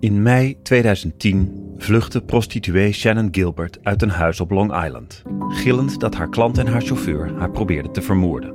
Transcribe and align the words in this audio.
In 0.00 0.22
mei 0.22 0.58
2010 0.62 1.74
vluchtte 1.76 2.20
prostituee 2.20 2.92
Shannon 2.92 3.28
Gilbert 3.30 3.78
uit 3.82 4.02
een 4.02 4.10
huis 4.10 4.40
op 4.40 4.50
Long 4.50 4.84
Island, 4.84 5.22
gillend 5.48 6.00
dat 6.00 6.14
haar 6.14 6.28
klant 6.28 6.58
en 6.58 6.66
haar 6.66 6.80
chauffeur 6.82 7.34
haar 7.38 7.50
probeerden 7.50 7.92
te 7.92 8.02
vermoorden. 8.02 8.54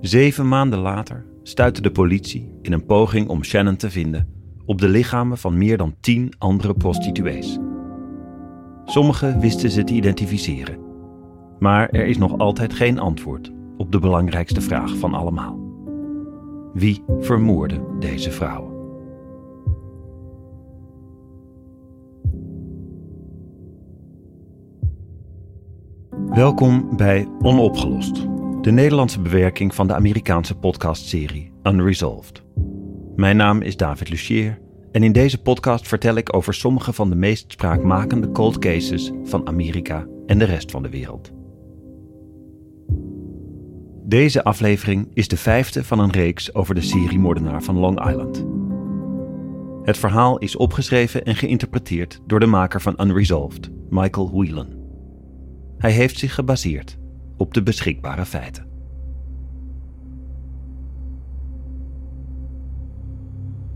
Zeven 0.00 0.48
maanden 0.48 0.78
later 0.78 1.26
stuitte 1.42 1.82
de 1.82 1.90
politie 1.90 2.54
in 2.62 2.72
een 2.72 2.86
poging 2.86 3.28
om 3.28 3.44
Shannon 3.44 3.76
te 3.76 3.90
vinden 3.90 4.28
op 4.64 4.80
de 4.80 4.88
lichamen 4.88 5.38
van 5.38 5.58
meer 5.58 5.76
dan 5.76 5.94
tien 6.00 6.32
andere 6.38 6.74
prostituees. 6.74 7.58
Sommigen 8.84 9.40
wisten 9.40 9.70
ze 9.70 9.84
te 9.84 9.94
identificeren, 9.94 10.78
maar 11.58 11.88
er 11.88 12.06
is 12.06 12.18
nog 12.18 12.38
altijd 12.38 12.74
geen 12.74 12.98
antwoord 12.98 13.52
op 13.76 13.92
de 13.92 13.98
belangrijkste 13.98 14.60
vraag 14.60 14.96
van 14.96 15.14
allemaal. 15.14 15.58
Wie 16.72 17.04
vermoordde 17.20 17.80
deze 17.98 18.30
vrouwen? 18.30 18.69
Welkom 26.30 26.96
bij 26.96 27.28
Onopgelost, 27.42 28.14
de 28.60 28.70
Nederlandse 28.70 29.20
bewerking 29.20 29.74
van 29.74 29.86
de 29.86 29.94
Amerikaanse 29.94 30.54
podcastserie 30.54 31.52
Unresolved. 31.62 32.42
Mijn 33.16 33.36
naam 33.36 33.62
is 33.62 33.76
David 33.76 34.08
Lucier 34.08 34.58
en 34.92 35.02
in 35.02 35.12
deze 35.12 35.42
podcast 35.42 35.88
vertel 35.88 36.14
ik 36.14 36.34
over 36.34 36.54
sommige 36.54 36.92
van 36.92 37.10
de 37.10 37.16
meest 37.16 37.52
spraakmakende 37.52 38.32
cold 38.32 38.58
cases 38.58 39.12
van 39.24 39.46
Amerika 39.46 40.06
en 40.26 40.38
de 40.38 40.44
rest 40.44 40.70
van 40.70 40.82
de 40.82 40.88
wereld. 40.90 41.32
Deze 44.04 44.44
aflevering 44.44 45.10
is 45.14 45.28
de 45.28 45.36
vijfde 45.36 45.84
van 45.84 45.98
een 45.98 46.12
reeks 46.12 46.54
over 46.54 46.74
de 46.74 46.82
seriemoordenaar 46.82 47.62
van 47.62 47.78
Long 47.78 48.08
Island. 48.08 48.46
Het 49.82 49.98
verhaal 49.98 50.38
is 50.38 50.56
opgeschreven 50.56 51.24
en 51.24 51.36
geïnterpreteerd 51.36 52.20
door 52.26 52.40
de 52.40 52.46
maker 52.46 52.80
van 52.80 52.94
Unresolved, 53.00 53.70
Michael 53.88 54.30
Whelan. 54.32 54.79
Hij 55.80 55.92
heeft 55.92 56.18
zich 56.18 56.34
gebaseerd 56.34 56.98
op 57.36 57.54
de 57.54 57.62
beschikbare 57.62 58.24
feiten. 58.24 58.66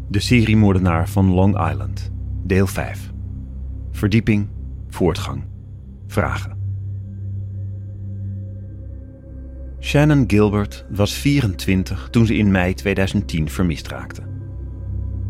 De 0.08 0.20
seriemoordenaar 0.20 1.08
van 1.08 1.30
Long 1.30 1.70
Island, 1.70 2.12
deel 2.42 2.66
5. 2.66 3.12
Verdieping, 3.90 4.48
voortgang, 4.88 5.44
vragen. 6.06 6.58
Shannon 9.80 10.24
Gilbert 10.26 10.86
was 10.90 11.12
24 11.12 12.08
toen 12.10 12.26
ze 12.26 12.36
in 12.36 12.50
mei 12.50 12.74
2010 12.74 13.48
vermist 13.48 13.88
raakte. 13.88 14.22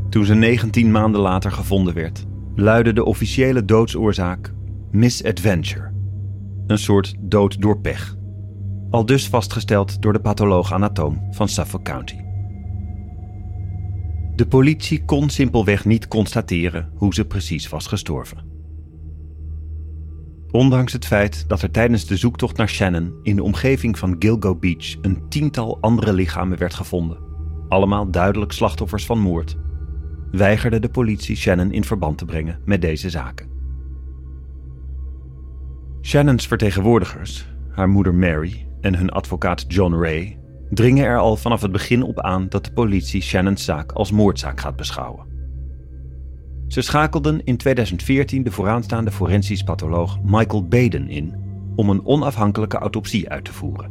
Toen 0.09 0.25
ze 0.25 0.35
19 0.35 0.91
maanden 0.91 1.21
later 1.21 1.53
gevonden 1.53 1.95
werd, 1.95 2.27
luidde 2.55 2.93
de 2.93 3.05
officiële 3.05 3.65
doodsoorzaak 3.65 4.53
misadventure 4.91 5.94
een 6.67 6.79
soort 6.79 7.15
dood 7.21 7.61
door 7.61 7.81
pech. 7.81 8.17
Al 8.91 9.07
dus 9.07 9.29
vastgesteld 9.29 10.03
door 10.03 10.13
de 10.13 10.21
patholoog-anatoom 10.21 11.27
van 11.31 11.49
Suffolk 11.49 11.85
County. 11.85 12.17
De 14.37 14.47
politie 14.47 15.05
kon 15.05 15.31
simpelweg 15.31 15.85
niet 15.85 16.09
constateren 16.09 16.91
hoe 16.95 17.15
ze 17.15 17.25
precies 17.25 17.69
was 17.69 17.87
gestorven. 17.87 18.53
Ondanks 20.51 20.93
het 20.93 21.07
feit 21.07 21.45
dat 21.49 21.63
er 21.63 21.71
tijdens 21.71 22.07
de 22.07 22.17
zoektocht 22.17 22.57
naar 22.57 22.69
Shannon 22.69 23.15
in 23.23 23.37
de 23.37 23.43
omgeving 23.43 23.99
van 23.99 24.17
Gilgo 24.19 24.57
Beach 24.57 24.95
een 25.01 25.29
tiental 25.29 25.79
andere 25.81 26.13
lichamen 26.13 26.59
werd 26.59 26.75
gevonden, 26.75 27.19
allemaal 27.69 28.11
duidelijk 28.11 28.53
slachtoffers 28.53 29.07
van 29.07 29.19
moord, 29.19 29.57
weigerde 30.31 30.79
de 30.79 30.89
politie 30.89 31.37
Shannon 31.37 31.73
in 31.73 31.85
verband 31.85 32.19
te 32.19 32.25
brengen 32.25 32.61
met 32.65 32.81
deze 32.81 33.11
zaken. 33.11 33.54
Shannons 36.05 36.47
vertegenwoordigers, 36.47 37.47
haar 37.71 37.89
moeder 37.89 38.15
Mary 38.15 38.67
en 38.81 38.95
hun 38.95 39.11
advocaat 39.11 39.65
John 39.69 39.95
Ray, 39.95 40.39
dringen 40.71 41.05
er 41.05 41.19
al 41.19 41.37
vanaf 41.37 41.63
het 41.63 41.73
begin 41.73 42.03
op 42.03 42.21
aan 42.21 42.49
dat 42.49 42.65
de 42.65 42.73
politie 42.73 43.23
Shannons 43.23 43.65
zaak 43.65 43.93
als 43.93 44.11
moordzaak 44.11 44.61
gaat 44.61 44.77
beschouwen. 44.77 45.27
Ze 46.69 46.81
schakelden 46.81 47.45
in 47.45 47.57
2014 47.57 48.43
de 48.43 48.51
vooraanstaande 48.51 49.11
forensisch 49.11 49.63
patholoog 49.63 50.19
Michael 50.23 50.69
Baden 50.69 51.09
in 51.09 51.35
om 51.77 51.91
een 51.91 52.07
onafhankelijke 52.07 52.79
autopsie 52.79 53.31
uit 53.31 53.45
te 53.45 53.53
voeren. 53.53 53.91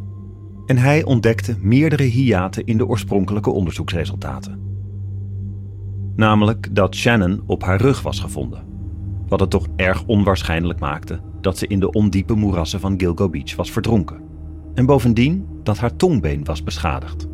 En 0.65 0.77
hij 0.77 1.03
ontdekte 1.03 1.57
meerdere 1.59 2.03
hiaten 2.03 2.65
in 2.65 2.77
de 2.77 2.87
oorspronkelijke 2.87 3.49
onderzoeksresultaten. 3.49 4.59
Namelijk 6.15 6.75
dat 6.75 6.95
Shannon 6.95 7.43
op 7.45 7.63
haar 7.63 7.81
rug 7.81 8.01
was 8.01 8.19
gevonden, 8.19 8.63
wat 9.27 9.39
het 9.39 9.49
toch 9.49 9.67
erg 9.75 10.05
onwaarschijnlijk 10.05 10.79
maakte 10.79 11.31
dat 11.43 11.57
ze 11.57 11.67
in 11.67 11.79
de 11.79 11.91
ondiepe 11.91 12.33
moerassen 12.33 12.79
van 12.79 12.99
Gilgo 12.99 13.29
Beach 13.29 13.55
was 13.55 13.71
verdronken. 13.71 14.21
En 14.73 14.85
bovendien 14.85 15.47
dat 15.63 15.77
haar 15.77 15.95
tongbeen 15.95 16.43
was 16.43 16.63
beschadigd. 16.63 17.27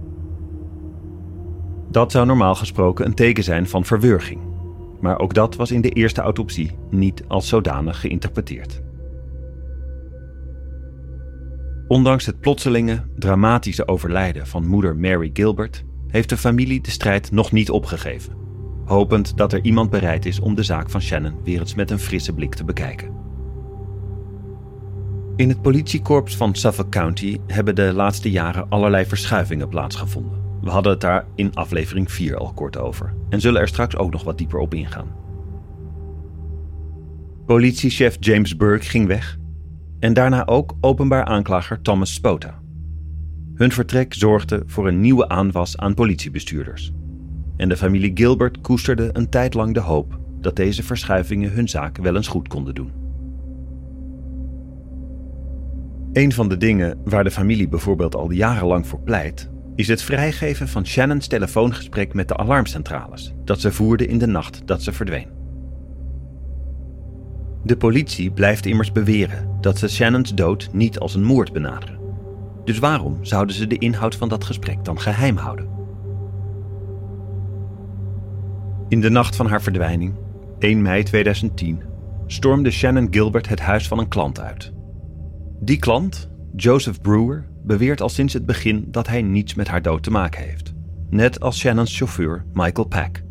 Dat 1.91 2.11
zou 2.11 2.25
normaal 2.25 2.55
gesproken 2.55 3.05
een 3.05 3.13
teken 3.13 3.43
zijn 3.43 3.67
van 3.67 3.85
verwurging. 3.85 4.41
Maar 4.99 5.19
ook 5.19 5.33
dat 5.33 5.55
was 5.55 5.71
in 5.71 5.81
de 5.81 5.89
eerste 5.89 6.21
autopsie 6.21 6.71
niet 6.89 7.23
als 7.27 7.47
zodanig 7.47 7.99
geïnterpreteerd. 7.99 8.81
Ondanks 11.87 12.25
het 12.25 12.39
plotselinge, 12.39 13.03
dramatische 13.15 13.87
overlijden 13.87 14.47
van 14.47 14.67
moeder 14.67 14.95
Mary 14.95 15.29
Gilbert, 15.33 15.83
heeft 16.07 16.29
de 16.29 16.37
familie 16.37 16.81
de 16.81 16.91
strijd 16.91 17.31
nog 17.31 17.51
niet 17.51 17.69
opgegeven, 17.69 18.33
hopend 18.85 19.37
dat 19.37 19.53
er 19.53 19.63
iemand 19.63 19.89
bereid 19.89 20.25
is 20.25 20.39
om 20.39 20.55
de 20.55 20.63
zaak 20.63 20.89
van 20.89 21.01
Shannon 21.01 21.43
weer 21.43 21.59
eens 21.59 21.75
met 21.75 21.91
een 21.91 21.99
frisse 21.99 22.33
blik 22.33 22.55
te 22.55 22.63
bekijken. 22.63 23.18
In 25.39 25.49
het 25.49 25.61
politiekorps 25.61 26.37
van 26.37 26.55
Suffolk 26.55 26.91
County 26.91 27.37
hebben 27.47 27.75
de 27.75 27.93
laatste 27.93 28.31
jaren 28.31 28.69
allerlei 28.69 29.05
verschuivingen 29.05 29.69
plaatsgevonden. 29.69 30.41
We 30.61 30.69
hadden 30.69 30.91
het 30.91 31.01
daar 31.01 31.25
in 31.35 31.53
aflevering 31.53 32.11
4 32.11 32.37
al 32.37 32.53
kort 32.53 32.77
over 32.77 33.13
en 33.29 33.41
zullen 33.41 33.61
er 33.61 33.67
straks 33.67 33.97
ook 33.97 34.11
nog 34.11 34.23
wat 34.23 34.37
dieper 34.37 34.59
op 34.59 34.73
ingaan. 34.73 35.07
Politiechef 37.45 38.17
James 38.19 38.57
Burke 38.57 38.85
ging 38.85 39.07
weg 39.07 39.37
en 39.99 40.13
daarna 40.13 40.47
ook 40.47 40.75
openbaar 40.81 41.25
aanklager 41.25 41.81
Thomas 41.81 42.13
Spota. 42.13 42.59
Hun 43.53 43.71
vertrek 43.71 44.13
zorgde 44.13 44.63
voor 44.65 44.87
een 44.87 45.01
nieuwe 45.01 45.29
aanwas 45.29 45.77
aan 45.77 45.93
politiebestuurders. 45.93 46.91
En 47.57 47.69
de 47.69 47.77
familie 47.77 48.11
Gilbert 48.13 48.61
koesterde 48.61 49.09
een 49.13 49.29
tijd 49.29 49.53
lang 49.53 49.73
de 49.73 49.79
hoop 49.79 50.19
dat 50.41 50.55
deze 50.55 50.83
verschuivingen 50.83 51.51
hun 51.51 51.69
zaak 51.69 51.97
wel 51.97 52.15
eens 52.15 52.27
goed 52.27 52.47
konden 52.47 52.75
doen. 52.75 53.08
Een 56.19 56.33
van 56.33 56.49
de 56.49 56.57
dingen 56.57 57.01
waar 57.03 57.23
de 57.23 57.31
familie 57.31 57.67
bijvoorbeeld 57.67 58.15
al 58.15 58.31
jarenlang 58.31 58.87
voor 58.87 58.99
pleit, 58.99 59.49
is 59.75 59.87
het 59.87 60.01
vrijgeven 60.01 60.67
van 60.67 60.85
Shannons 60.85 61.27
telefoongesprek 61.27 62.13
met 62.13 62.27
de 62.27 62.37
alarmcentrales 62.37 63.33
dat 63.45 63.59
ze 63.61 63.71
voerde 63.71 64.07
in 64.07 64.17
de 64.17 64.27
nacht 64.27 64.61
dat 64.67 64.83
ze 64.83 64.91
verdween. 64.91 65.27
De 67.63 67.77
politie 67.77 68.31
blijft 68.31 68.65
immers 68.65 68.91
beweren 68.91 69.57
dat 69.61 69.77
ze 69.77 69.87
Shannons 69.87 70.35
dood 70.35 70.69
niet 70.71 70.99
als 70.99 71.15
een 71.15 71.23
moord 71.23 71.53
benaderen. 71.53 71.99
Dus 72.63 72.79
waarom 72.79 73.17
zouden 73.21 73.55
ze 73.55 73.67
de 73.67 73.77
inhoud 73.77 74.15
van 74.15 74.29
dat 74.29 74.43
gesprek 74.43 74.85
dan 74.85 74.99
geheim 74.99 75.37
houden? 75.37 75.69
In 78.87 79.01
de 79.01 79.09
nacht 79.09 79.35
van 79.35 79.47
haar 79.47 79.61
verdwijning, 79.61 80.13
1 80.59 80.81
mei 80.81 81.03
2010, 81.03 81.81
stormde 82.27 82.71
Shannon 82.71 83.07
Gilbert 83.11 83.49
het 83.49 83.59
huis 83.59 83.87
van 83.87 83.99
een 83.99 84.07
klant 84.07 84.39
uit 84.39 84.77
die 85.61 85.79
klant, 85.79 86.29
Joseph 86.55 87.01
Brewer, 87.01 87.47
beweert 87.63 88.01
al 88.01 88.09
sinds 88.09 88.33
het 88.33 88.45
begin 88.45 88.87
dat 88.87 89.07
hij 89.07 89.21
niets 89.21 89.53
met 89.53 89.67
haar 89.67 89.81
dood 89.81 90.03
te 90.03 90.11
maken 90.11 90.43
heeft. 90.43 90.73
Net 91.09 91.39
als 91.39 91.59
Shannons 91.59 91.97
chauffeur 91.97 92.45
Michael 92.53 92.87
Pack. 92.87 93.21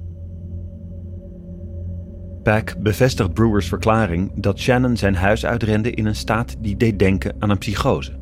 Pack 2.43 2.77
bevestigt 2.79 3.33
Brewers 3.33 3.69
verklaring 3.69 4.33
dat 4.35 4.59
Shannon 4.59 4.97
zijn 4.97 5.15
huis 5.15 5.47
uitrende 5.47 5.91
in 5.91 6.07
een 6.07 6.17
staat 6.17 6.57
die 6.59 6.77
deed 6.77 6.99
denken 6.99 7.37
aan 7.39 7.51
een 7.51 7.59
psychose. 7.59 8.19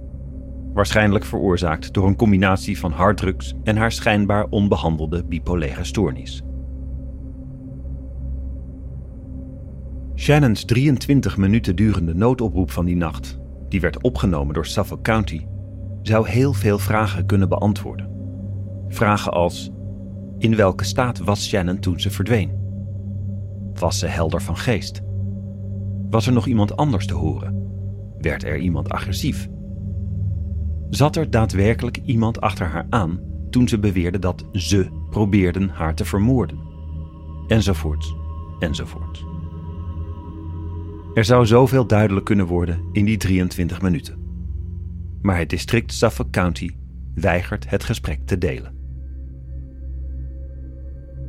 Waarschijnlijk 0.72 1.24
veroorzaakt 1.24 1.94
door 1.94 2.06
een 2.06 2.16
combinatie 2.16 2.78
van 2.78 2.92
harddrugs 2.92 3.54
en 3.64 3.76
haar 3.76 3.92
schijnbaar 3.92 4.46
onbehandelde 4.50 5.24
bipolaire 5.24 5.84
stoornis. 5.84 6.42
Shannons 10.14 10.64
23 10.64 11.36
minuten 11.36 11.76
durende 11.76 12.14
noodoproep 12.14 12.70
van 12.70 12.84
die 12.84 12.96
nacht 12.96 13.38
die 13.68 13.80
werd 13.80 14.02
opgenomen 14.02 14.54
door 14.54 14.66
Suffolk 14.66 15.02
County, 15.02 15.46
zou 16.02 16.28
heel 16.28 16.52
veel 16.52 16.78
vragen 16.78 17.26
kunnen 17.26 17.48
beantwoorden. 17.48 18.10
Vragen 18.88 19.32
als: 19.32 19.70
in 20.38 20.56
welke 20.56 20.84
staat 20.84 21.18
was 21.18 21.48
Shannon 21.48 21.78
toen 21.78 22.00
ze 22.00 22.10
verdween? 22.10 22.64
Was 23.74 23.98
ze 23.98 24.06
helder 24.06 24.42
van 24.42 24.56
geest? 24.56 25.02
Was 26.10 26.26
er 26.26 26.32
nog 26.32 26.46
iemand 26.46 26.76
anders 26.76 27.06
te 27.06 27.14
horen? 27.14 27.68
Werd 28.18 28.44
er 28.44 28.58
iemand 28.58 28.88
agressief? 28.88 29.48
Zat 30.90 31.16
er 31.16 31.30
daadwerkelijk 31.30 31.96
iemand 32.04 32.40
achter 32.40 32.66
haar 32.66 32.86
aan 32.90 33.20
toen 33.50 33.68
ze 33.68 33.78
beweerde 33.78 34.18
dat 34.18 34.44
ze 34.52 34.88
probeerden 35.10 35.68
haar 35.68 35.94
te 35.94 36.04
vermoorden? 36.04 36.58
enzovoorts, 37.48 38.14
enzovoorts. 38.58 39.24
Er 41.16 41.24
zou 41.24 41.46
zoveel 41.46 41.86
duidelijk 41.86 42.26
kunnen 42.26 42.46
worden 42.46 42.80
in 42.92 43.04
die 43.04 43.16
23 43.16 43.82
minuten. 43.82 44.16
Maar 45.22 45.38
het 45.38 45.50
district 45.50 45.92
Suffolk 45.92 46.30
County 46.30 46.70
weigert 47.14 47.70
het 47.70 47.84
gesprek 47.84 48.20
te 48.24 48.38
delen. 48.38 48.74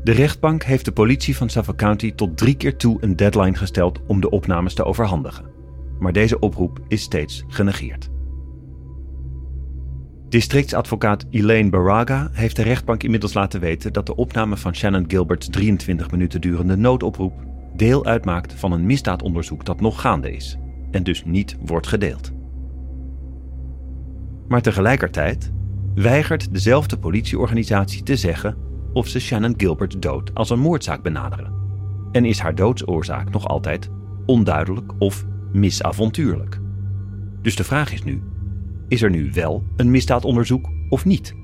De 0.04 0.12
rechtbank 0.12 0.64
heeft 0.64 0.86
de 0.86 0.92
politie 0.92 1.38
van 1.38 1.50
Suffolk 1.50 1.78
County 1.78 2.14
tot 2.14 2.38
drie 2.38 2.56
keer 2.56 2.78
toe 2.78 2.98
een 3.02 3.16
deadline 3.16 3.56
gesteld 3.56 4.02
om 4.08 4.22
de 4.22 4.30
opnames 4.30 4.74
te 4.74 4.84
overhandigen. 4.84 5.46
Maar 6.00 6.14
deze 6.14 6.40
oproep 6.40 6.80
is 6.88 7.02
steeds 7.02 7.44
genegeerd. 7.48 8.10
Districtsadvocaat 10.30 11.26
Elaine 11.30 11.70
Baraga 11.70 12.30
heeft 12.32 12.56
de 12.56 12.64
rechtbank 12.64 13.04
inmiddels 13.04 13.34
laten 13.34 13.60
weten 13.60 13.94
dat 13.94 14.06
de 14.06 14.16
opname 14.16 14.58
van 14.58 14.76
Shannon 14.76 15.06
Gilbert's 15.08 15.50
23 15.50 16.12
minuten 16.12 16.42
durende 16.42 16.76
noodoproep 16.76 17.48
deel 17.78 18.06
uitmaakt 18.06 18.54
van 18.54 18.72
een 18.72 18.86
misdaadonderzoek 18.86 19.66
dat 19.66 19.82
nog 19.82 20.02
gaande 20.02 20.32
is 20.32 20.58
en 20.92 21.04
dus 21.04 21.26
niet 21.26 21.58
wordt 21.66 21.88
gedeeld. 21.88 22.32
Maar 24.48 24.62
tegelijkertijd 24.62 25.52
weigert 25.96 26.54
dezelfde 26.54 26.98
politieorganisatie 26.98 28.04
te 28.04 28.16
zeggen 28.16 28.58
of 28.94 29.08
ze 29.08 29.20
Shannon 29.20 29.54
Gilbert's 29.58 29.96
dood 30.00 30.34
als 30.34 30.50
een 30.50 30.60
moordzaak 30.60 31.04
benaderen. 31.04 31.54
En 32.12 32.26
is 32.26 32.40
haar 32.40 32.56
doodsoorzaak 32.56 33.30
nog 33.30 33.48
altijd 33.48 33.90
onduidelijk 34.26 34.94
of 35.00 35.26
misavontuurlijk. 35.52 36.60
Dus 37.42 37.56
de 37.56 37.64
vraag 37.64 37.94
is 37.94 38.04
nu: 38.04 38.22
is 38.88 39.02
er 39.02 39.10
nu 39.10 39.32
wel 39.34 39.64
een 39.76 39.92
misdaadonderzoek 39.92 40.70
of 40.90 41.06
niet? 41.06 41.36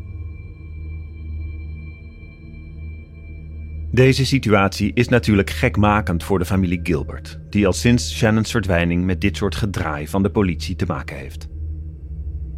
Deze 3.93 4.25
situatie 4.25 4.91
is 4.93 5.07
natuurlijk 5.07 5.49
gekmakend 5.49 6.23
voor 6.23 6.39
de 6.39 6.45
familie 6.45 6.79
Gilbert, 6.83 7.39
die 7.49 7.65
al 7.65 7.73
sinds 7.73 8.17
Shannons 8.17 8.51
verdwijning 8.51 9.05
met 9.05 9.21
dit 9.21 9.37
soort 9.37 9.55
gedraai 9.55 10.07
van 10.07 10.23
de 10.23 10.31
politie 10.31 10.75
te 10.75 10.85
maken 10.85 11.17
heeft. 11.17 11.47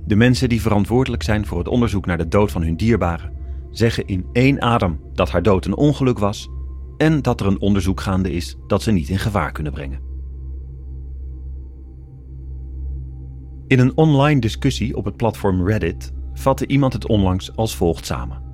De 0.06 0.16
mensen 0.16 0.50
die 0.50 0.62
verantwoordelijk 0.62 1.24
zijn 1.24 1.46
voor 1.46 1.58
het 1.58 1.68
onderzoek 1.68 2.06
naar 2.06 2.18
de 2.18 2.28
dood 2.28 2.52
van 2.52 2.64
hun 2.64 2.78
dierbaren 2.78 3.34
zeggen 3.72 4.06
in 4.06 4.26
één 4.32 4.62
adem 4.62 5.00
dat 5.14 5.30
haar 5.30 5.44
dood 5.44 5.66
een 5.66 5.76
ongeluk 5.76 6.20
was 6.20 6.50
en 6.98 7.22
dat 7.22 7.40
er 7.40 7.48
een 7.48 7.62
onderzoek 7.62 8.02
gaande 8.02 8.32
is 8.32 8.58
dat 8.68 8.82
ze 8.82 8.92
niet 8.92 9.10
in 9.10 9.20
gevaar 9.20 9.52
kunnen 9.52 9.74
brengen. 9.74 10.00
In 13.68 13.80
een 13.80 13.98
online 13.98 14.40
discussie 14.40 14.96
op 14.96 15.06
het 15.06 15.18
platform 15.18 15.68
Reddit 15.68 16.12
vatte 16.34 16.68
iemand 16.68 16.94
het 16.94 17.08
onlangs 17.08 17.56
als 17.56 17.76
volgt 17.76 18.06
samen. 18.06 18.45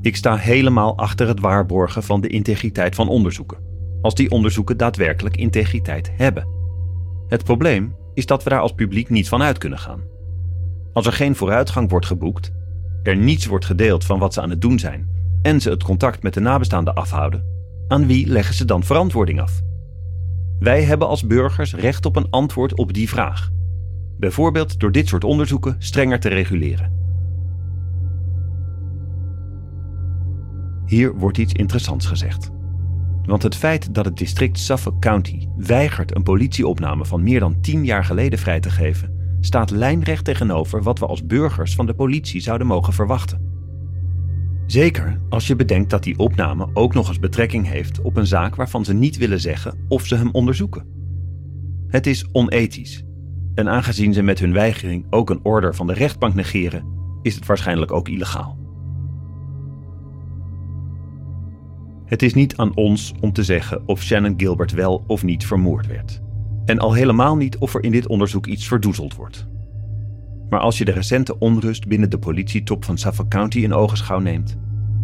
Ik 0.00 0.16
sta 0.16 0.36
helemaal 0.36 0.96
achter 0.96 1.28
het 1.28 1.40
waarborgen 1.40 2.02
van 2.02 2.20
de 2.20 2.28
integriteit 2.28 2.94
van 2.94 3.08
onderzoeken, 3.08 3.58
als 4.02 4.14
die 4.14 4.30
onderzoeken 4.30 4.76
daadwerkelijk 4.76 5.36
integriteit 5.36 6.10
hebben. 6.16 6.48
Het 7.28 7.44
probleem 7.44 7.96
is 8.14 8.26
dat 8.26 8.42
we 8.42 8.50
daar 8.50 8.60
als 8.60 8.72
publiek 8.72 9.08
niet 9.08 9.28
van 9.28 9.42
uit 9.42 9.58
kunnen 9.58 9.78
gaan. 9.78 10.02
Als 10.92 11.06
er 11.06 11.12
geen 11.12 11.36
vooruitgang 11.36 11.90
wordt 11.90 12.06
geboekt, 12.06 12.52
er 13.02 13.16
niets 13.16 13.46
wordt 13.46 13.64
gedeeld 13.64 14.04
van 14.04 14.18
wat 14.18 14.34
ze 14.34 14.40
aan 14.40 14.50
het 14.50 14.60
doen 14.60 14.78
zijn 14.78 15.08
en 15.42 15.60
ze 15.60 15.70
het 15.70 15.82
contact 15.82 16.22
met 16.22 16.34
de 16.34 16.40
nabestaanden 16.40 16.94
afhouden, 16.94 17.44
aan 17.88 18.06
wie 18.06 18.26
leggen 18.26 18.54
ze 18.54 18.64
dan 18.64 18.82
verantwoording 18.82 19.40
af? 19.40 19.60
Wij 20.58 20.82
hebben 20.82 21.08
als 21.08 21.26
burgers 21.26 21.74
recht 21.74 22.06
op 22.06 22.16
een 22.16 22.30
antwoord 22.30 22.74
op 22.74 22.92
die 22.92 23.08
vraag. 23.08 23.50
Bijvoorbeeld 24.18 24.80
door 24.80 24.92
dit 24.92 25.08
soort 25.08 25.24
onderzoeken 25.24 25.76
strenger 25.78 26.20
te 26.20 26.28
reguleren. 26.28 26.97
Hier 30.88 31.14
wordt 31.14 31.38
iets 31.38 31.52
interessants 31.52 32.06
gezegd. 32.06 32.50
Want 33.24 33.42
het 33.42 33.56
feit 33.56 33.94
dat 33.94 34.04
het 34.04 34.16
district 34.16 34.58
Suffolk 34.58 35.00
County 35.00 35.46
weigert 35.56 36.16
een 36.16 36.22
politieopname 36.22 37.04
van 37.04 37.22
meer 37.22 37.40
dan 37.40 37.60
tien 37.60 37.84
jaar 37.84 38.04
geleden 38.04 38.38
vrij 38.38 38.60
te 38.60 38.70
geven, 38.70 39.36
staat 39.40 39.70
lijnrecht 39.70 40.24
tegenover 40.24 40.82
wat 40.82 40.98
we 40.98 41.06
als 41.06 41.26
burgers 41.26 41.74
van 41.74 41.86
de 41.86 41.94
politie 41.94 42.40
zouden 42.40 42.66
mogen 42.66 42.92
verwachten. 42.92 43.46
Zeker 44.66 45.20
als 45.28 45.46
je 45.46 45.56
bedenkt 45.56 45.90
dat 45.90 46.02
die 46.02 46.18
opname 46.18 46.70
ook 46.72 46.94
nog 46.94 47.08
eens 47.08 47.18
betrekking 47.18 47.66
heeft 47.66 48.00
op 48.00 48.16
een 48.16 48.26
zaak 48.26 48.54
waarvan 48.54 48.84
ze 48.84 48.94
niet 48.94 49.16
willen 49.16 49.40
zeggen 49.40 49.78
of 49.88 50.06
ze 50.06 50.16
hem 50.16 50.30
onderzoeken. 50.32 50.86
Het 51.88 52.06
is 52.06 52.28
onethisch. 52.32 53.04
En 53.54 53.68
aangezien 53.68 54.12
ze 54.12 54.22
met 54.22 54.38
hun 54.38 54.52
weigering 54.52 55.06
ook 55.10 55.30
een 55.30 55.44
order 55.44 55.74
van 55.74 55.86
de 55.86 55.92
rechtbank 55.92 56.34
negeren, 56.34 56.84
is 57.22 57.34
het 57.34 57.46
waarschijnlijk 57.46 57.92
ook 57.92 58.08
illegaal. 58.08 58.57
Het 62.08 62.22
is 62.22 62.34
niet 62.34 62.56
aan 62.56 62.74
ons 62.74 63.14
om 63.20 63.32
te 63.32 63.42
zeggen 63.42 63.82
of 63.86 64.02
Shannon 64.02 64.34
Gilbert 64.36 64.72
wel 64.72 65.04
of 65.06 65.22
niet 65.22 65.46
vermoord 65.46 65.86
werd. 65.86 66.20
En 66.64 66.78
al 66.78 66.92
helemaal 66.92 67.36
niet 67.36 67.58
of 67.58 67.74
er 67.74 67.84
in 67.84 67.92
dit 67.92 68.06
onderzoek 68.06 68.46
iets 68.46 68.68
verdoezeld 68.68 69.14
wordt. 69.14 69.46
Maar 70.48 70.60
als 70.60 70.78
je 70.78 70.84
de 70.84 70.92
recente 70.92 71.38
onrust 71.38 71.88
binnen 71.88 72.10
de 72.10 72.18
politietop 72.18 72.84
van 72.84 72.98
Suffolk 72.98 73.28
County 73.28 73.58
in 73.58 73.74
ogenschouw 73.74 74.18
neemt, 74.18 74.58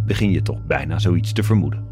begin 0.07 0.31
je 0.31 0.43
toch 0.43 0.67
bijna 0.67 0.99
zoiets 0.99 1.33
te 1.33 1.43
vermoeden. 1.43 1.85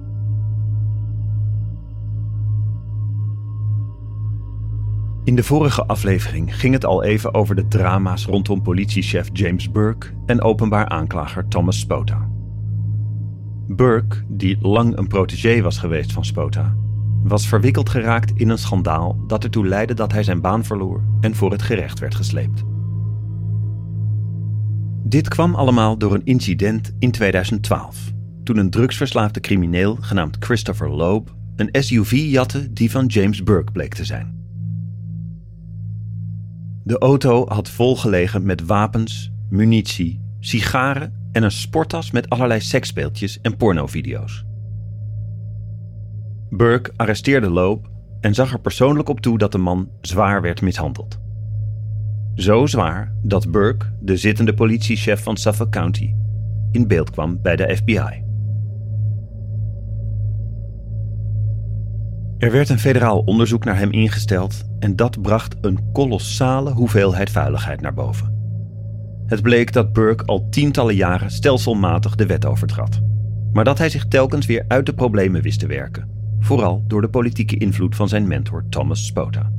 In 5.24 5.34
de 5.36 5.42
vorige 5.42 5.86
aflevering 5.86 6.56
ging 6.56 6.74
het 6.74 6.84
al 6.84 7.02
even 7.02 7.34
over 7.34 7.54
de 7.54 7.68
drama's 7.68 8.26
rondom 8.26 8.62
politiechef 8.62 9.28
James 9.32 9.70
Burke 9.70 10.08
en 10.26 10.42
openbaar 10.42 10.88
aanklager 10.88 11.48
Thomas 11.48 11.78
Spota. 11.78 12.31
Burke, 13.66 14.16
die 14.28 14.58
lang 14.60 14.96
een 14.96 15.06
protégé 15.06 15.62
was 15.62 15.78
geweest 15.78 16.12
van 16.12 16.24
Spota, 16.24 16.74
was 17.22 17.48
verwikkeld 17.48 17.88
geraakt 17.88 18.32
in 18.34 18.48
een 18.48 18.58
schandaal 18.58 19.24
dat 19.26 19.44
ertoe 19.44 19.66
leidde 19.66 19.94
dat 19.94 20.12
hij 20.12 20.22
zijn 20.22 20.40
baan 20.40 20.64
verloor 20.64 21.02
en 21.20 21.34
voor 21.34 21.50
het 21.50 21.62
gerecht 21.62 21.98
werd 21.98 22.14
gesleept. 22.14 22.62
Dit 25.04 25.28
kwam 25.28 25.54
allemaal 25.54 25.98
door 25.98 26.14
een 26.14 26.24
incident 26.24 26.94
in 26.98 27.10
2012, 27.10 28.12
toen 28.44 28.56
een 28.56 28.70
drugsverslaafde 28.70 29.40
crimineel 29.40 29.96
genaamd 30.00 30.36
Christopher 30.40 30.90
Loeb 30.90 31.34
een 31.56 31.82
SUV 31.82 32.10
jatte 32.10 32.72
die 32.72 32.90
van 32.90 33.06
James 33.06 33.42
Burke 33.42 33.72
bleek 33.72 33.94
te 33.94 34.04
zijn. 34.04 34.40
De 36.84 36.98
auto 36.98 37.46
had 37.48 37.70
volgelegen 37.70 38.44
met 38.44 38.66
wapens, 38.66 39.32
munitie, 39.48 40.20
sigaren 40.40 41.21
en 41.32 41.42
een 41.42 41.50
sporttas 41.50 42.10
met 42.10 42.28
allerlei 42.28 42.60
seksspeeltjes 42.60 43.40
en 43.40 43.56
pornovideo's. 43.56 44.44
Burke 46.50 46.92
arresteerde 46.96 47.50
Loeb 47.50 47.90
en 48.20 48.34
zag 48.34 48.52
er 48.52 48.60
persoonlijk 48.60 49.08
op 49.08 49.20
toe 49.20 49.38
dat 49.38 49.52
de 49.52 49.58
man 49.58 49.88
zwaar 50.00 50.42
werd 50.42 50.60
mishandeld. 50.60 51.20
Zo 52.34 52.66
zwaar 52.66 53.12
dat 53.22 53.50
Burke, 53.50 53.86
de 54.00 54.16
zittende 54.16 54.54
politiechef 54.54 55.22
van 55.22 55.36
Suffolk 55.36 55.70
County, 55.70 56.14
in 56.70 56.86
beeld 56.86 57.10
kwam 57.10 57.42
bij 57.42 57.56
de 57.56 57.76
FBI. 57.76 58.24
Er 62.38 62.50
werd 62.50 62.68
een 62.68 62.78
federaal 62.78 63.18
onderzoek 63.18 63.64
naar 63.64 63.78
hem 63.78 63.90
ingesteld 63.90 64.64
en 64.78 64.96
dat 64.96 65.22
bracht 65.22 65.56
een 65.60 65.92
kolossale 65.92 66.72
hoeveelheid 66.72 67.30
vuiligheid 67.30 67.80
naar 67.80 67.94
boven. 67.94 68.41
Het 69.32 69.42
bleek 69.42 69.72
dat 69.72 69.92
Burke 69.92 70.24
al 70.24 70.48
tientallen 70.48 70.94
jaren 70.94 71.30
stelselmatig 71.30 72.14
de 72.14 72.26
wet 72.26 72.46
overtrad, 72.46 73.00
maar 73.52 73.64
dat 73.64 73.78
hij 73.78 73.88
zich 73.88 74.08
telkens 74.08 74.46
weer 74.46 74.64
uit 74.68 74.86
de 74.86 74.94
problemen 74.94 75.42
wist 75.42 75.58
te 75.58 75.66
werken, 75.66 76.08
vooral 76.38 76.84
door 76.86 77.00
de 77.00 77.08
politieke 77.08 77.56
invloed 77.56 77.96
van 77.96 78.08
zijn 78.08 78.28
mentor 78.28 78.64
Thomas 78.68 79.06
Spota. 79.06 79.52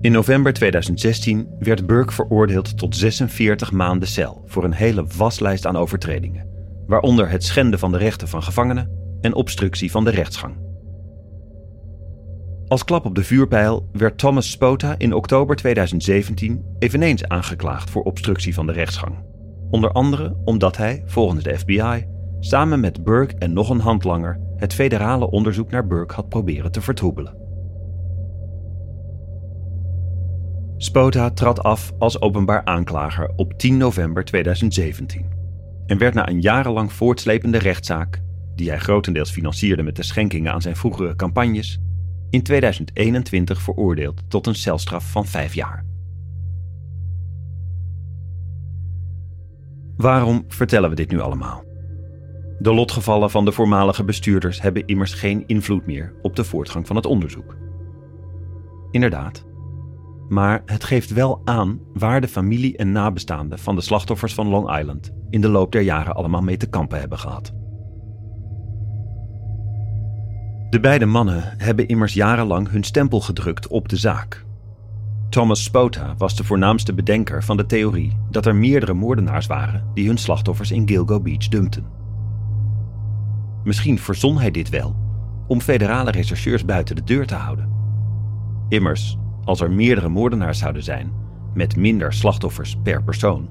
In 0.00 0.12
november 0.12 0.52
2016 0.52 1.48
werd 1.58 1.86
Burke 1.86 2.12
veroordeeld 2.12 2.78
tot 2.78 2.96
46 2.96 3.72
maanden 3.72 4.08
cel 4.08 4.42
voor 4.46 4.64
een 4.64 4.72
hele 4.72 5.06
waslijst 5.16 5.66
aan 5.66 5.76
overtredingen, 5.76 6.46
waaronder 6.86 7.30
het 7.30 7.44
schenden 7.44 7.78
van 7.78 7.92
de 7.92 7.98
rechten 7.98 8.28
van 8.28 8.42
gevangenen 8.42 8.90
en 9.20 9.34
obstructie 9.34 9.90
van 9.90 10.04
de 10.04 10.10
rechtsgang. 10.10 10.67
Als 12.68 12.84
klap 12.84 13.04
op 13.04 13.14
de 13.14 13.24
vuurpijl 13.24 13.88
werd 13.92 14.18
Thomas 14.18 14.50
Spota 14.50 14.94
in 14.98 15.14
oktober 15.14 15.56
2017 15.56 16.64
eveneens 16.78 17.24
aangeklaagd 17.24 17.90
voor 17.90 18.02
obstructie 18.02 18.54
van 18.54 18.66
de 18.66 18.72
rechtsgang. 18.72 19.16
Onder 19.70 19.92
andere 19.92 20.36
omdat 20.44 20.76
hij, 20.76 21.02
volgens 21.06 21.44
de 21.44 21.58
FBI, 21.58 22.06
samen 22.40 22.80
met 22.80 23.04
Burke 23.04 23.34
en 23.38 23.52
nog 23.52 23.70
een 23.70 23.80
handlanger 23.80 24.40
het 24.56 24.74
federale 24.74 25.30
onderzoek 25.30 25.70
naar 25.70 25.86
Burke 25.86 26.14
had 26.14 26.28
proberen 26.28 26.72
te 26.72 26.80
vertroebelen. 26.80 27.36
Spota 30.76 31.30
trad 31.30 31.62
af 31.62 31.92
als 31.98 32.20
openbaar 32.20 32.64
aanklager 32.64 33.32
op 33.36 33.58
10 33.58 33.76
november 33.76 34.24
2017 34.24 35.26
en 35.86 35.98
werd 35.98 36.14
na 36.14 36.28
een 36.28 36.40
jarenlang 36.40 36.92
voortslepende 36.92 37.58
rechtszaak, 37.58 38.22
die 38.54 38.68
hij 38.68 38.78
grotendeels 38.78 39.30
financierde 39.30 39.82
met 39.82 39.96
de 39.96 40.02
schenkingen 40.02 40.52
aan 40.52 40.62
zijn 40.62 40.76
vroegere 40.76 41.16
campagnes, 41.16 41.80
in 42.30 42.42
2021 42.42 43.62
veroordeeld 43.62 44.22
tot 44.28 44.46
een 44.46 44.54
celstraf 44.54 45.10
van 45.10 45.26
vijf 45.26 45.54
jaar. 45.54 45.84
Waarom 49.96 50.44
vertellen 50.48 50.90
we 50.90 50.96
dit 50.96 51.10
nu 51.10 51.20
allemaal? 51.20 51.64
De 52.58 52.74
lotgevallen 52.74 53.30
van 53.30 53.44
de 53.44 53.52
voormalige 53.52 54.04
bestuurders 54.04 54.62
hebben 54.62 54.86
immers 54.86 55.12
geen 55.12 55.44
invloed 55.46 55.86
meer 55.86 56.14
op 56.22 56.36
de 56.36 56.44
voortgang 56.44 56.86
van 56.86 56.96
het 56.96 57.06
onderzoek. 57.06 57.56
Inderdaad. 58.90 59.46
Maar 60.28 60.62
het 60.66 60.84
geeft 60.84 61.12
wel 61.12 61.40
aan 61.44 61.80
waar 61.94 62.20
de 62.20 62.28
familie 62.28 62.76
en 62.76 62.92
nabestaanden 62.92 63.58
van 63.58 63.74
de 63.74 63.80
slachtoffers 63.80 64.34
van 64.34 64.48
Long 64.48 64.78
Island 64.78 65.10
in 65.30 65.40
de 65.40 65.48
loop 65.48 65.72
der 65.72 65.82
jaren 65.82 66.14
allemaal 66.14 66.42
mee 66.42 66.56
te 66.56 66.68
kampen 66.68 67.00
hebben 67.00 67.18
gehad. 67.18 67.52
De 70.70 70.80
beide 70.80 71.06
mannen 71.06 71.54
hebben 71.56 71.88
immers 71.88 72.14
jarenlang 72.14 72.70
hun 72.70 72.82
stempel 72.82 73.20
gedrukt 73.20 73.66
op 73.66 73.88
de 73.88 73.96
zaak. 73.96 74.44
Thomas 75.28 75.64
Spota 75.64 76.14
was 76.18 76.36
de 76.36 76.44
voornaamste 76.44 76.94
bedenker 76.94 77.44
van 77.44 77.56
de 77.56 77.66
theorie 77.66 78.16
dat 78.30 78.46
er 78.46 78.54
meerdere 78.54 78.92
moordenaars 78.94 79.46
waren 79.46 79.90
die 79.94 80.06
hun 80.06 80.18
slachtoffers 80.18 80.70
in 80.70 80.88
Gilgo 80.88 81.20
Beach 81.20 81.48
dumpten. 81.48 81.86
Misschien 83.64 83.98
verzon 83.98 84.38
hij 84.38 84.50
dit 84.50 84.68
wel 84.68 84.96
om 85.46 85.60
federale 85.60 86.10
rechercheurs 86.10 86.64
buiten 86.64 86.96
de 86.96 87.04
deur 87.04 87.26
te 87.26 87.34
houden. 87.34 87.68
Immers, 88.68 89.18
als 89.44 89.60
er 89.60 89.70
meerdere 89.70 90.08
moordenaars 90.08 90.58
zouden 90.58 90.82
zijn, 90.82 91.12
met 91.54 91.76
minder 91.76 92.12
slachtoffers 92.12 92.76
per 92.82 93.02
persoon, 93.02 93.48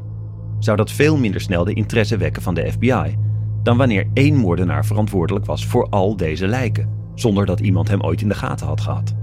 zou 0.59 0.77
dat 0.77 0.91
veel 0.91 1.17
minder 1.17 1.41
snel 1.41 1.63
de 1.63 1.73
interesse 1.73 2.17
wekken 2.17 2.41
van 2.41 2.53
de 2.53 2.71
FBI 2.71 3.17
dan 3.63 3.77
wanneer 3.77 4.07
één 4.13 4.35
moordenaar 4.35 4.85
verantwoordelijk 4.85 5.45
was 5.45 5.65
voor 5.65 5.89
al 5.89 6.17
deze 6.17 6.47
lijken, 6.47 6.97
zonder 7.19 7.45
dat 7.45 7.59
iemand 7.59 7.87
hem 7.87 8.01
ooit 8.01 8.21
in 8.21 8.27
de 8.27 8.35
gaten 8.35 8.67
had 8.67 8.81
gehad. 8.81 9.15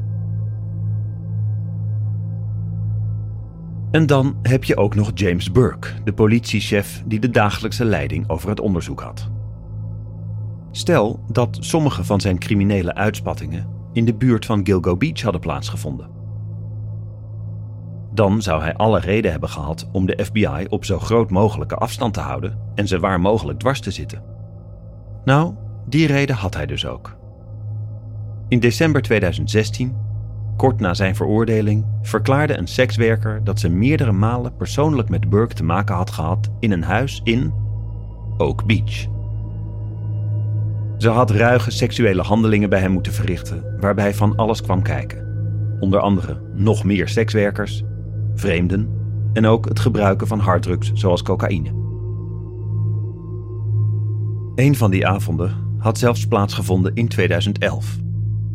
En 3.90 4.06
dan 4.06 4.36
heb 4.42 4.64
je 4.64 4.76
ook 4.76 4.94
nog 4.94 5.10
James 5.14 5.52
Burke, 5.52 5.88
de 6.04 6.12
politiechef 6.12 7.02
die 7.06 7.20
de 7.20 7.30
dagelijkse 7.30 7.84
leiding 7.84 8.28
over 8.28 8.48
het 8.48 8.60
onderzoek 8.60 9.00
had. 9.00 9.30
Stel 10.70 11.24
dat 11.28 11.56
sommige 11.60 12.04
van 12.04 12.20
zijn 12.20 12.38
criminele 12.38 12.94
uitspattingen 12.94 13.66
in 13.92 14.04
de 14.04 14.14
buurt 14.14 14.46
van 14.46 14.66
Gilgo 14.66 14.96
Beach 14.96 15.20
hadden 15.20 15.40
plaatsgevonden. 15.40 16.10
Dan 18.12 18.42
zou 18.42 18.62
hij 18.62 18.74
alle 18.74 19.00
reden 19.00 19.30
hebben 19.30 19.48
gehad 19.48 19.88
om 19.92 20.06
de 20.06 20.24
FBI 20.24 20.66
op 20.68 20.84
zo 20.84 20.98
groot 20.98 21.30
mogelijke 21.30 21.74
afstand 21.74 22.14
te 22.14 22.20
houden 22.20 22.58
en 22.74 22.88
ze 22.88 23.00
waar 23.00 23.20
mogelijk 23.20 23.58
dwars 23.58 23.80
te 23.80 23.90
zitten. 23.90 24.22
Nou, 25.24 25.54
die 25.88 26.06
reden 26.06 26.36
had 26.36 26.54
hij 26.54 26.66
dus 26.66 26.86
ook. 26.86 27.16
In 28.48 28.60
december 28.60 29.02
2016, 29.02 29.96
kort 30.56 30.80
na 30.80 30.94
zijn 30.94 31.16
veroordeling, 31.16 31.84
verklaarde 32.02 32.58
een 32.58 32.66
sekswerker 32.66 33.44
dat 33.44 33.60
ze 33.60 33.68
meerdere 33.68 34.12
malen 34.12 34.56
persoonlijk 34.56 35.08
met 35.08 35.30
Burke 35.30 35.54
te 35.54 35.64
maken 35.64 35.94
had 35.94 36.10
gehad 36.10 36.50
in 36.60 36.72
een 36.72 36.82
huis 36.82 37.20
in 37.24 37.52
Oak 38.38 38.66
Beach. 38.66 39.06
Ze 40.98 41.08
had 41.08 41.30
ruige 41.30 41.70
seksuele 41.70 42.22
handelingen 42.22 42.70
bij 42.70 42.80
hem 42.80 42.90
moeten 42.90 43.12
verrichten, 43.12 43.76
waarbij 43.80 44.14
van 44.14 44.36
alles 44.36 44.62
kwam 44.62 44.82
kijken. 44.82 45.22
Onder 45.80 46.00
andere 46.00 46.40
nog 46.54 46.84
meer 46.84 47.08
sekswerkers, 47.08 47.82
vreemden 48.34 48.88
en 49.32 49.46
ook 49.46 49.68
het 49.68 49.78
gebruiken 49.78 50.26
van 50.26 50.38
harddrugs 50.38 50.92
zoals 50.92 51.22
cocaïne. 51.22 51.82
Een 54.54 54.76
van 54.76 54.90
die 54.90 55.06
avonden 55.06 55.76
had 55.78 55.98
zelfs 55.98 56.26
plaatsgevonden 56.26 56.94
in 56.94 57.08
2011, 57.08 57.96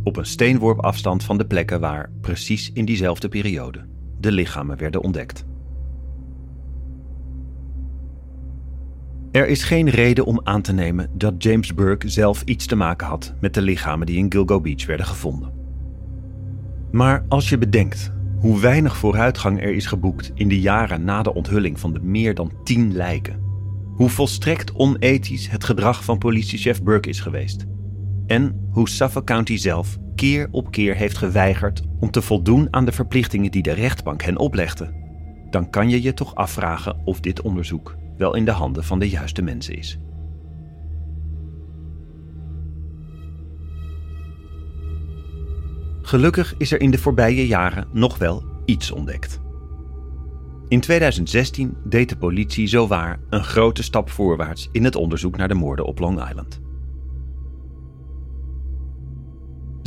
op 0.09 0.17
een 0.17 0.25
steenworp 0.25 0.79
afstand 0.79 1.23
van 1.23 1.37
de 1.37 1.45
plekken 1.45 1.79
waar, 1.79 2.11
precies 2.21 2.71
in 2.73 2.85
diezelfde 2.85 3.29
periode, 3.29 3.85
de 4.19 4.31
lichamen 4.31 4.77
werden 4.77 5.01
ontdekt. 5.01 5.45
Er 9.31 9.47
is 9.47 9.63
geen 9.63 9.89
reden 9.89 10.25
om 10.25 10.41
aan 10.43 10.61
te 10.61 10.73
nemen 10.73 11.09
dat 11.13 11.43
James 11.43 11.73
Burke 11.73 12.09
zelf 12.09 12.41
iets 12.45 12.65
te 12.65 12.75
maken 12.75 13.07
had 13.07 13.33
met 13.39 13.53
de 13.53 13.61
lichamen 13.61 14.05
die 14.05 14.17
in 14.17 14.31
Gilgo 14.31 14.61
Beach 14.61 14.85
werden 14.85 15.05
gevonden. 15.05 15.53
Maar 16.91 17.25
als 17.27 17.49
je 17.49 17.57
bedenkt 17.57 18.11
hoe 18.39 18.59
weinig 18.59 18.97
vooruitgang 18.97 19.61
er 19.61 19.73
is 19.73 19.85
geboekt 19.85 20.31
in 20.35 20.47
de 20.47 20.59
jaren 20.59 21.03
na 21.03 21.21
de 21.21 21.33
onthulling 21.33 21.79
van 21.79 21.93
de 21.93 21.99
meer 21.99 22.35
dan 22.35 22.51
tien 22.63 22.93
lijken, 22.93 23.41
hoe 23.95 24.09
volstrekt 24.09 24.73
onethisch 24.73 25.49
het 25.49 25.63
gedrag 25.63 26.03
van 26.03 26.17
politiechef 26.17 26.83
Burke 26.83 27.09
is 27.09 27.19
geweest, 27.19 27.65
en 28.29 28.67
hoe 28.71 28.89
Suffolk 28.89 29.25
County 29.25 29.57
zelf 29.57 29.97
keer 30.15 30.47
op 30.51 30.71
keer 30.71 30.95
heeft 30.95 31.17
geweigerd 31.17 31.81
om 31.99 32.11
te 32.11 32.21
voldoen 32.21 32.67
aan 32.71 32.85
de 32.85 32.91
verplichtingen 32.91 33.51
die 33.51 33.61
de 33.61 33.71
rechtbank 33.71 34.21
hen 34.21 34.37
oplegde, 34.37 34.93
dan 35.49 35.69
kan 35.69 35.89
je 35.89 36.01
je 36.01 36.13
toch 36.13 36.35
afvragen 36.35 37.01
of 37.05 37.19
dit 37.19 37.41
onderzoek 37.41 37.95
wel 38.17 38.35
in 38.35 38.45
de 38.45 38.51
handen 38.51 38.83
van 38.83 38.99
de 38.99 39.09
juiste 39.09 39.41
mensen 39.41 39.77
is. 39.77 39.99
Gelukkig 46.01 46.55
is 46.57 46.71
er 46.71 46.81
in 46.81 46.91
de 46.91 46.97
voorbije 46.97 47.47
jaren 47.47 47.87
nog 47.91 48.17
wel 48.17 48.43
iets 48.65 48.91
ontdekt. 48.91 49.39
In 50.67 50.79
2016 50.79 51.77
deed 51.83 52.09
de 52.09 52.17
politie 52.17 52.67
zowaar 52.67 53.19
een 53.29 53.43
grote 53.43 53.83
stap 53.83 54.09
voorwaarts 54.09 54.69
in 54.71 54.83
het 54.83 54.95
onderzoek 54.95 55.37
naar 55.37 55.47
de 55.47 55.53
moorden 55.53 55.85
op 55.85 55.99
Long 55.99 56.29
Island. 56.29 56.67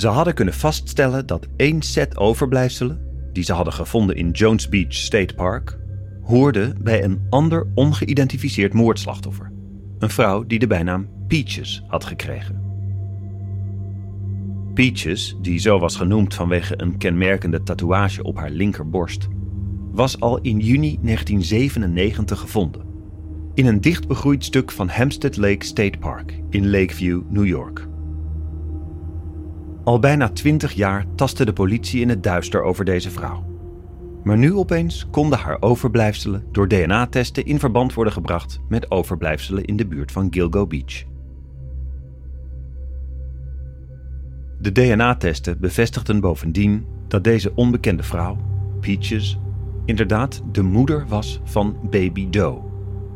Ze 0.02 0.08
hadden 0.08 0.34
kunnen 0.34 0.54
vaststellen 0.54 1.26
dat 1.26 1.48
één 1.56 1.82
set 1.82 2.16
overblijfselen, 2.16 3.00
die 3.32 3.44
ze 3.44 3.52
hadden 3.52 3.72
gevonden 3.72 4.16
in 4.16 4.30
Jones 4.30 4.68
Beach 4.68 4.94
State 4.94 5.34
Park, 5.34 5.78
hoorde 6.22 6.74
bij 6.80 7.04
een 7.04 7.26
ander 7.30 7.66
ongeïdentificeerd 7.74 8.72
moordslachtoffer. 8.72 9.52
Een 9.98 10.10
vrouw 10.10 10.46
die 10.46 10.58
de 10.58 10.66
bijnaam 10.66 11.08
Peaches 11.28 11.82
had 11.86 12.04
gekregen. 12.04 12.62
Peaches, 14.74 15.36
die 15.40 15.58
zo 15.58 15.78
was 15.78 15.96
genoemd 15.96 16.34
vanwege 16.34 16.74
een 16.76 16.98
kenmerkende 16.98 17.62
tatoeage 17.62 18.22
op 18.22 18.36
haar 18.36 18.50
linkerborst, 18.50 19.28
was 19.92 20.20
al 20.20 20.40
in 20.40 20.58
juni 20.58 20.98
1997 21.02 22.40
gevonden. 22.40 22.82
In 23.54 23.66
een 23.66 23.80
dicht 23.80 24.08
begroeid 24.08 24.44
stuk 24.44 24.70
van 24.70 24.88
Hampstead 24.88 25.36
Lake 25.36 25.64
State 25.64 25.98
Park 25.98 26.40
in 26.50 26.70
Lakeview, 26.70 27.20
New 27.28 27.46
York. 27.46 27.90
Al 29.84 29.98
bijna 29.98 30.28
twintig 30.28 30.72
jaar 30.72 31.04
tastte 31.14 31.44
de 31.44 31.52
politie 31.52 32.00
in 32.00 32.08
het 32.08 32.22
duister 32.22 32.62
over 32.62 32.84
deze 32.84 33.10
vrouw. 33.10 33.44
Maar 34.24 34.38
nu 34.38 34.54
opeens 34.54 35.06
konden 35.10 35.38
haar 35.38 35.56
overblijfselen 35.60 36.44
door 36.52 36.68
DNA-testen 36.68 37.44
in 37.44 37.58
verband 37.58 37.94
worden 37.94 38.12
gebracht 38.12 38.60
met 38.68 38.90
overblijfselen 38.90 39.64
in 39.64 39.76
de 39.76 39.86
buurt 39.86 40.12
van 40.12 40.26
Gilgo 40.30 40.66
Beach. 40.66 41.04
De 44.60 44.72
DNA-testen 44.72 45.60
bevestigden 45.60 46.20
bovendien 46.20 46.86
dat 47.08 47.24
deze 47.24 47.52
onbekende 47.54 48.02
vrouw, 48.02 48.36
Peaches, 48.80 49.38
inderdaad 49.84 50.42
de 50.52 50.62
moeder 50.62 51.06
was 51.08 51.40
van 51.44 51.76
Baby 51.90 52.30
Doe, 52.30 52.60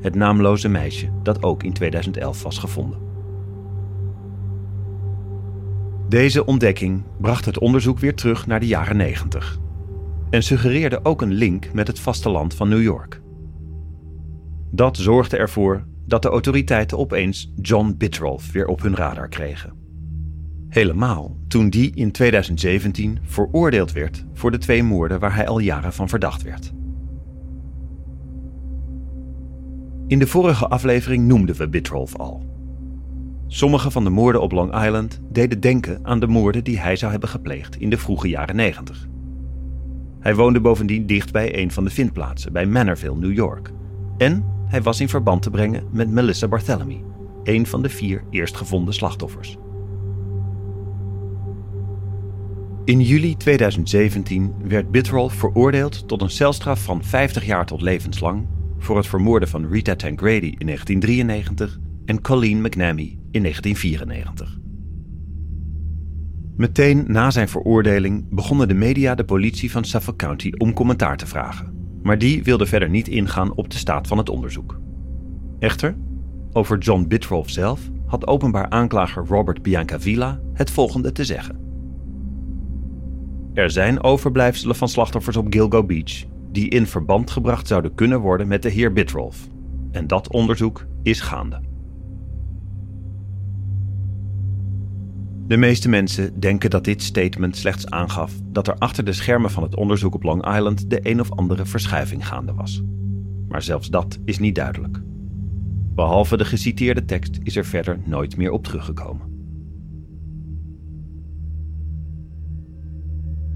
het 0.01 0.15
naamloze 0.15 0.69
meisje 0.69 1.11
dat 1.23 1.43
ook 1.43 1.63
in 1.63 1.73
2011 1.73 2.43
was 2.43 2.59
gevonden. 2.59 3.06
Deze 6.09 6.45
ontdekking 6.45 7.03
bracht 7.21 7.45
het 7.45 7.59
onderzoek 7.59 7.99
weer 7.99 8.15
terug 8.15 8.47
naar 8.47 8.61
de 8.61 8.67
jaren 8.67 8.97
90 8.97 9.59
en 10.31 10.43
suggereerde 10.43 11.01
ook 11.05 11.23
een 11.23 11.33
link 11.33 11.73
met 11.73 11.87
het 11.87 12.01
vasteland 12.01 12.55
van 12.55 12.69
New 12.69 12.83
York. 12.83 13.21
Dat 14.71 14.97
zorgde 14.97 15.37
ervoor 15.37 15.87
dat 16.07 16.23
de 16.23 16.29
autoriteiten 16.29 16.99
opeens 16.99 17.53
John 17.61 17.95
Bitroff 17.99 18.53
weer 18.53 18.67
op 18.67 18.83
hun 18.83 18.97
radar 18.97 19.29
kregen. 19.29 19.73
Helemaal 20.69 21.37
toen 21.49 21.71
die 21.71 21.95
in 21.95 22.13
2017 22.13 23.19
veroordeeld 23.23 23.93
werd 23.93 24.25
voor 24.33 24.51
de 24.51 24.59
twee 24.59 24.83
moorden 24.83 25.21
waar 25.21 25.35
hij 25.35 25.47
al 25.47 25.59
jaren 25.59 25.93
van 25.93 26.09
verdacht 26.09 26.43
werd. 26.43 26.73
In 30.07 30.19
de 30.19 30.27
vorige 30.27 30.69
aflevering 30.69 31.27
noemden 31.27 31.57
we 31.57 31.69
Bitroff 31.69 32.17
al. 32.17 32.56
Sommige 33.49 33.91
van 33.91 34.05
de 34.05 34.11
moorden 34.11 34.41
op 34.41 34.53
Long 34.53 34.85
Island 34.85 35.21
deden 35.31 35.61
denken 35.61 35.99
aan 36.03 36.21
de 36.21 36.27
moorden 36.27 36.65
die 36.65 36.79
hij 36.79 36.97
zou 36.97 37.11
hebben 37.11 37.29
gepleegd 37.29 37.77
in 37.77 37.91
de 37.91 37.99
vroege 37.99 38.29
jaren 38.29 38.57
90. 38.57 39.09
Hij 40.21 40.35
woonde 40.35 40.61
bovendien 40.61 41.07
dicht 41.07 41.33
bij 41.33 41.59
een 41.59 41.71
van 41.71 41.85
de 41.85 41.91
vindplaatsen, 41.91 42.53
bij 42.53 42.67
Manorville, 42.67 43.17
New 43.17 43.33
York. 43.33 43.73
En 44.19 44.45
hij 44.67 44.83
was 44.83 45.01
in 45.01 45.09
verband 45.09 45.43
te 45.43 45.51
brengen 45.51 45.85
met 45.93 46.11
Melissa 46.11 46.49
Barthélemy, 46.49 47.03
een 47.43 47.67
van 47.67 47.83
de 47.83 47.89
vier 47.89 48.25
eerstgevonden 48.31 48.95
slachtoffers. 48.95 49.57
In 52.85 53.01
juli 53.01 53.37
2017 53.37 54.55
werd 54.63 54.91
Bitroll 54.91 55.29
veroordeeld 55.29 56.09
tot 56.09 56.23
een 56.23 56.31
celstraf 56.31 56.83
van 56.83 57.05
50 57.05 57.47
jaar 57.47 57.67
tot 57.67 57.81
levenslang 57.81 58.47
voor 58.79 58.97
het 58.97 59.07
vermoorden 59.07 59.49
van 59.49 59.67
Rita 59.71 59.97
Tangrady 59.97 60.55
in 60.59 60.67
1993 60.67 61.79
en 62.07 62.21
Colleen 62.21 62.61
McNamee 62.61 63.19
in 63.31 63.43
1994. 63.43 64.59
Meteen 66.57 67.05
na 67.07 67.31
zijn 67.31 67.49
veroordeling 67.49 68.27
begonnen 68.31 68.69
de 68.69 68.75
media 68.75 69.15
de 69.15 69.25
politie 69.25 69.71
van 69.71 69.85
Suffolk 69.85 70.19
County 70.19 70.53
om 70.59 70.73
commentaar 70.73 71.17
te 71.17 71.27
vragen, 71.27 71.75
maar 72.03 72.19
die 72.19 72.43
wilde 72.43 72.67
verder 72.67 72.91
niet 72.91 73.09
ingaan 73.09 73.55
op 73.55 73.71
de 73.71 73.77
staat 73.77 74.07
van 74.07 74.19
het 74.19 74.29
onderzoek. 74.29 74.81
Echter, 75.59 75.97
over 76.53 76.79
John 76.79 77.05
Bitroff 77.09 77.51
zelf 77.51 77.81
had 78.07 78.27
openbaar 78.27 78.69
aanklager 78.69 79.27
Robert 79.27 79.63
Biancavilla 79.63 80.41
het 80.53 80.71
volgende 80.71 81.13
te 81.13 81.25
zeggen. 81.25 81.65
Er 83.55 83.71
zijn 83.71 84.03
overblijfselen 84.03 84.77
van 84.77 84.89
slachtoffers 84.89 85.37
op 85.37 85.47
Gilgo 85.51 85.85
Beach 85.85 86.25
die 86.53 86.69
in 86.69 86.87
verband 86.87 87.31
gebracht 87.31 87.67
zouden 87.67 87.95
kunnen 87.95 88.21
worden 88.21 88.49
met 88.49 88.63
de 88.63 88.69
heer 88.69 88.93
Bitroff. 88.93 89.49
En 89.91 90.07
dat 90.07 90.33
onderzoek 90.33 90.87
is 91.03 91.21
gaande. 91.21 91.61
De 95.47 95.57
meeste 95.57 95.89
mensen 95.89 96.41
denken 96.41 96.71
dat 96.71 96.85
dit 96.85 97.03
statement 97.03 97.57
slechts 97.57 97.91
aangaf 97.91 98.33
dat 98.53 98.69
er 98.69 98.75
achter 98.79 99.05
de 99.05 99.13
schermen 99.13 99.51
van 99.51 99.63
het 99.63 99.77
onderzoek 99.77 100.15
op 100.15 100.23
Long 100.23 100.55
Island 100.55 100.91
de 100.91 100.99
een 101.03 101.21
of 101.21 101.33
andere 101.33 101.67
verschuiving 101.67 102.27
gaande 102.27 102.55
was. 102.55 102.83
Maar 103.49 103.63
zelfs 103.63 103.89
dat 103.89 104.19
is 104.25 104.39
niet 104.39 104.55
duidelijk. 104.55 105.01
Behalve 105.95 106.37
de 106.37 106.45
geciteerde 106.45 107.05
tekst 107.05 107.39
is 107.43 107.57
er 107.57 107.65
verder 107.65 107.99
nooit 108.05 108.37
meer 108.37 108.51
op 108.51 108.65
teruggekomen. 108.65 109.35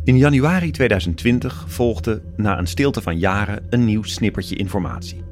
In 0.05 0.17
januari 0.17 0.71
2020 0.71 1.65
volgde, 1.69 2.23
na 2.37 2.59
een 2.59 2.67
stilte 2.67 3.03
van 3.03 3.19
jaren, 3.19 3.67
een 3.71 3.85
nieuw 3.85 4.03
snippertje 4.03 4.57
informatie. 4.57 5.23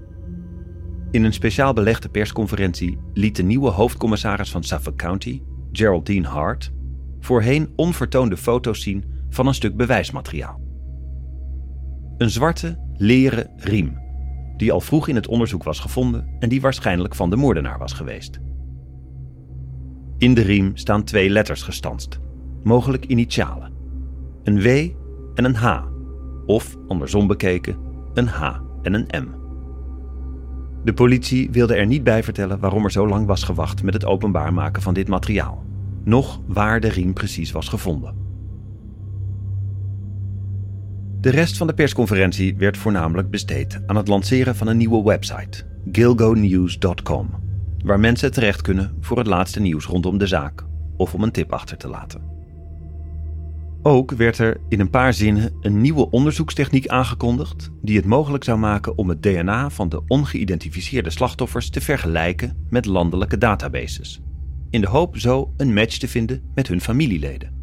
In 1.10 1.24
een 1.24 1.32
speciaal 1.32 1.72
belegde 1.72 2.08
persconferentie 2.08 2.98
liet 3.14 3.36
de 3.36 3.42
nieuwe 3.42 3.70
hoofdcommissaris 3.70 4.50
van 4.50 4.64
Suffolk 4.64 4.96
County, 4.96 5.42
Geraldine 5.78 6.28
Hart, 6.28 6.72
voorheen 7.20 7.72
onvertoonde 7.76 8.36
foto's 8.36 8.82
zien 8.82 9.04
van 9.28 9.46
een 9.46 9.54
stuk 9.54 9.76
bewijsmateriaal. 9.76 10.60
Een 12.16 12.30
zwarte, 12.30 12.78
leren 12.96 13.50
riem, 13.56 13.98
die 14.56 14.72
al 14.72 14.80
vroeg 14.80 15.08
in 15.08 15.14
het 15.14 15.26
onderzoek 15.26 15.62
was 15.62 15.80
gevonden 15.80 16.36
en 16.38 16.48
die 16.48 16.60
waarschijnlijk 16.60 17.14
van 17.14 17.30
de 17.30 17.36
moordenaar 17.36 17.78
was 17.78 17.92
geweest. 17.92 18.38
In 20.16 20.34
de 20.34 20.40
riem 20.40 20.76
staan 20.76 21.04
twee 21.04 21.30
letters 21.30 21.62
gestanst, 21.62 22.18
mogelijk 22.62 23.04
initialen: 23.04 23.72
een 24.42 24.60
W 24.60 24.66
en 25.34 25.44
een 25.44 25.54
H, 25.54 25.82
of 26.46 26.76
andersom 26.88 27.26
bekeken, 27.26 27.76
een 28.14 28.28
H 28.28 28.60
en 28.82 28.94
een 28.94 29.24
M. 29.24 29.28
De 30.84 30.92
politie 30.94 31.50
wilde 31.50 31.74
er 31.74 31.86
niet 31.86 32.04
bij 32.04 32.22
vertellen 32.22 32.60
waarom 32.60 32.84
er 32.84 32.90
zo 32.90 33.08
lang 33.08 33.26
was 33.26 33.42
gewacht 33.42 33.82
met 33.82 33.94
het 33.94 34.04
openbaar 34.04 34.52
maken 34.52 34.82
van 34.82 34.94
dit 34.94 35.08
materiaal, 35.08 35.66
noch 36.08 36.40
waar 36.46 36.80
de 36.80 36.88
riem 36.88 37.12
precies 37.12 37.52
was 37.52 37.68
gevonden. 37.68 38.14
De 41.20 41.30
rest 41.30 41.56
van 41.56 41.66
de 41.66 41.74
persconferentie 41.74 42.56
werd 42.56 42.76
voornamelijk 42.76 43.30
besteed 43.30 43.80
aan 43.86 43.96
het 43.96 44.08
lanceren 44.08 44.56
van 44.56 44.66
een 44.66 44.76
nieuwe 44.76 45.02
website, 45.02 45.64
gilgonews.com, 45.92 47.30
waar 47.84 48.00
mensen 48.00 48.32
terecht 48.32 48.60
kunnen 48.60 48.96
voor 49.00 49.18
het 49.18 49.26
laatste 49.26 49.60
nieuws 49.60 49.84
rondom 49.84 50.18
de 50.18 50.26
zaak 50.26 50.64
of 50.96 51.14
om 51.14 51.22
een 51.22 51.32
tip 51.32 51.52
achter 51.52 51.76
te 51.76 51.88
laten. 51.88 52.36
Ook 53.82 54.10
werd 54.10 54.38
er 54.38 54.60
in 54.68 54.80
een 54.80 54.90
paar 54.90 55.14
zinnen 55.14 55.52
een 55.60 55.80
nieuwe 55.80 56.10
onderzoekstechniek 56.10 56.86
aangekondigd 56.86 57.70
die 57.82 57.96
het 57.96 58.06
mogelijk 58.06 58.44
zou 58.44 58.58
maken 58.58 58.98
om 58.98 59.08
het 59.08 59.22
DNA 59.22 59.70
van 59.70 59.88
de 59.88 60.02
ongeïdentificeerde 60.06 61.10
slachtoffers 61.10 61.70
te 61.70 61.80
vergelijken 61.80 62.66
met 62.70 62.86
landelijke 62.86 63.38
databases, 63.38 64.20
in 64.70 64.80
de 64.80 64.88
hoop 64.88 65.18
zo 65.18 65.52
een 65.56 65.74
match 65.74 65.96
te 65.96 66.08
vinden 66.08 66.42
met 66.54 66.68
hun 66.68 66.80
familieleden. 66.80 67.56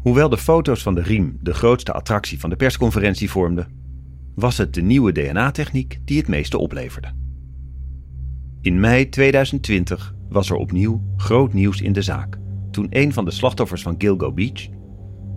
Hoewel 0.00 0.28
de 0.28 0.38
foto's 0.38 0.82
van 0.82 0.94
de 0.94 1.02
riem 1.02 1.38
de 1.40 1.54
grootste 1.54 1.92
attractie 1.92 2.40
van 2.40 2.50
de 2.50 2.56
persconferentie 2.56 3.30
vormden, 3.30 3.68
was 4.34 4.58
het 4.58 4.74
de 4.74 4.82
nieuwe 4.82 5.12
DNA-techniek 5.12 6.00
die 6.04 6.18
het 6.18 6.28
meeste 6.28 6.58
opleverde. 6.58 7.12
In 8.60 8.80
mei 8.80 9.08
2020 9.08 10.14
was 10.28 10.50
er 10.50 10.56
opnieuw 10.56 11.02
groot 11.16 11.52
nieuws 11.52 11.80
in 11.80 11.92
de 11.92 12.02
zaak 12.02 12.38
toen 12.70 12.86
een 12.90 13.12
van 13.12 13.24
de 13.24 13.30
slachtoffers 13.30 13.82
van 13.82 13.94
Gilgo 13.98 14.32
Beach, 14.32 14.68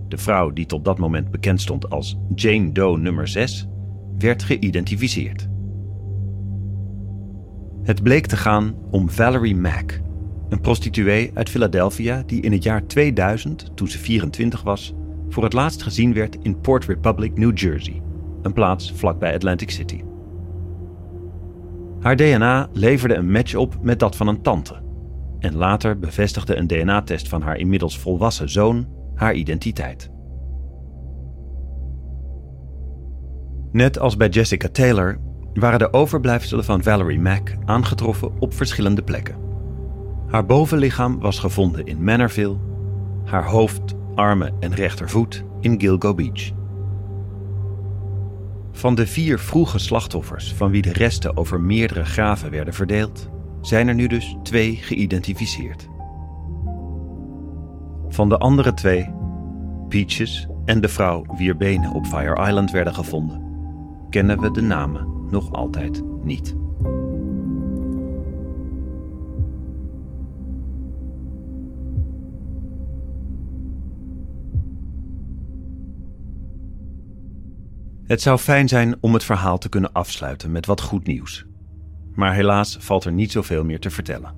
de 0.07 0.17
vrouw 0.17 0.49
die 0.49 0.65
tot 0.65 0.85
dat 0.85 0.97
moment 0.97 1.31
bekend 1.31 1.61
stond 1.61 1.89
als 1.89 2.17
Jane 2.35 2.71
Doe 2.71 2.97
nummer 2.97 3.27
6, 3.27 3.67
werd 4.17 4.43
geïdentificeerd. 4.43 5.47
Het 7.83 8.03
bleek 8.03 8.25
te 8.25 8.37
gaan 8.37 8.75
om 8.91 9.09
Valerie 9.09 9.55
Mack, 9.55 10.01
een 10.49 10.61
prostituee 10.61 11.31
uit 11.33 11.49
Philadelphia 11.49 12.23
die 12.25 12.41
in 12.41 12.51
het 12.51 12.63
jaar 12.63 12.85
2000, 12.85 13.71
toen 13.75 13.87
ze 13.87 13.97
24 13.97 14.61
was, 14.61 14.93
voor 15.29 15.43
het 15.43 15.53
laatst 15.53 15.83
gezien 15.83 16.13
werd 16.13 16.37
in 16.41 16.61
Port 16.61 16.85
Republic, 16.85 17.37
New 17.37 17.57
Jersey, 17.57 18.01
een 18.41 18.53
plaats 18.53 18.93
vlakbij 18.95 19.33
Atlantic 19.33 19.69
City. 19.69 20.01
Haar 21.99 22.15
DNA 22.15 22.69
leverde 22.73 23.15
een 23.15 23.31
match 23.31 23.55
op 23.55 23.77
met 23.81 23.99
dat 23.99 24.15
van 24.15 24.27
een 24.27 24.41
tante. 24.41 24.81
En 25.39 25.55
later 25.55 25.99
bevestigde 25.99 26.55
een 26.55 26.67
DNA-test 26.67 27.27
van 27.27 27.41
haar 27.41 27.57
inmiddels 27.57 27.99
volwassen 27.99 28.49
zoon 28.49 28.87
haar 29.15 29.33
identiteit. 29.33 30.09
Net 33.71 33.99
als 33.99 34.17
bij 34.17 34.29
Jessica 34.29 34.67
Taylor 34.67 35.19
waren 35.53 35.79
de 35.79 35.93
overblijfselen 35.93 36.63
van 36.63 36.83
Valerie 36.83 37.19
Mack 37.19 37.55
aangetroffen 37.65 38.31
op 38.39 38.53
verschillende 38.53 39.03
plekken. 39.03 39.35
Haar 40.27 40.45
bovenlichaam 40.45 41.19
was 41.19 41.39
gevonden 41.39 41.85
in 41.85 42.03
Manorville, 42.03 42.57
haar 43.25 43.45
hoofd, 43.45 43.95
armen 44.15 44.53
en 44.59 44.73
rechtervoet 44.73 45.43
in 45.59 45.79
Gilgo 45.79 46.13
Beach. 46.13 46.51
Van 48.71 48.95
de 48.95 49.07
vier 49.07 49.39
vroege 49.39 49.79
slachtoffers, 49.79 50.53
van 50.53 50.71
wie 50.71 50.81
de 50.81 50.93
resten 50.93 51.37
over 51.37 51.61
meerdere 51.61 52.05
graven 52.05 52.51
werden 52.51 52.73
verdeeld, 52.73 53.29
zijn 53.61 53.87
er 53.87 53.95
nu 53.95 54.07
dus 54.07 54.37
twee 54.43 54.75
geïdentificeerd. 54.75 55.87
Van 58.07 58.29
de 58.29 58.37
andere 58.37 58.73
twee, 58.73 59.13
Peaches 59.89 60.47
en 60.65 60.81
de 60.81 60.87
vrouw 60.87 61.25
wier 61.37 61.57
benen 61.57 61.91
op 61.91 62.05
Fire 62.05 62.47
Island 62.47 62.71
werden 62.71 62.93
gevonden, 62.93 63.43
kennen 64.09 64.39
we 64.39 64.51
de 64.51 64.61
namen 64.61 65.12
nog 65.33 65.51
altijd 65.51 66.03
niet. 66.23 66.55
Het 78.03 78.21
zou 78.21 78.37
fijn 78.37 78.67
zijn 78.67 78.95
om 78.99 79.13
het 79.13 79.23
verhaal 79.23 79.57
te 79.57 79.69
kunnen 79.69 79.91
afsluiten 79.91 80.51
met 80.51 80.65
wat 80.65 80.81
goed 80.81 81.07
nieuws. 81.07 81.45
Maar 82.15 82.33
helaas 82.33 82.77
valt 82.79 83.03
er 83.05 83.11
niet 83.11 83.31
zoveel 83.31 83.63
meer 83.63 83.79
te 83.79 83.89
vertellen. 83.89 84.33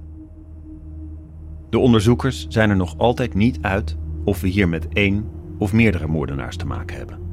De 1.69 1.79
onderzoekers 1.79 2.47
zijn 2.47 2.69
er 2.69 2.75
nog 2.75 2.97
altijd 2.97 3.33
niet 3.33 3.57
uit 3.61 3.97
of 4.23 4.41
we 4.41 4.47
hier 4.47 4.69
met 4.69 4.87
één 4.87 5.29
of 5.57 5.73
meerdere 5.73 6.07
moordenaars 6.07 6.57
te 6.57 6.65
maken 6.65 6.97
hebben. 6.97 7.24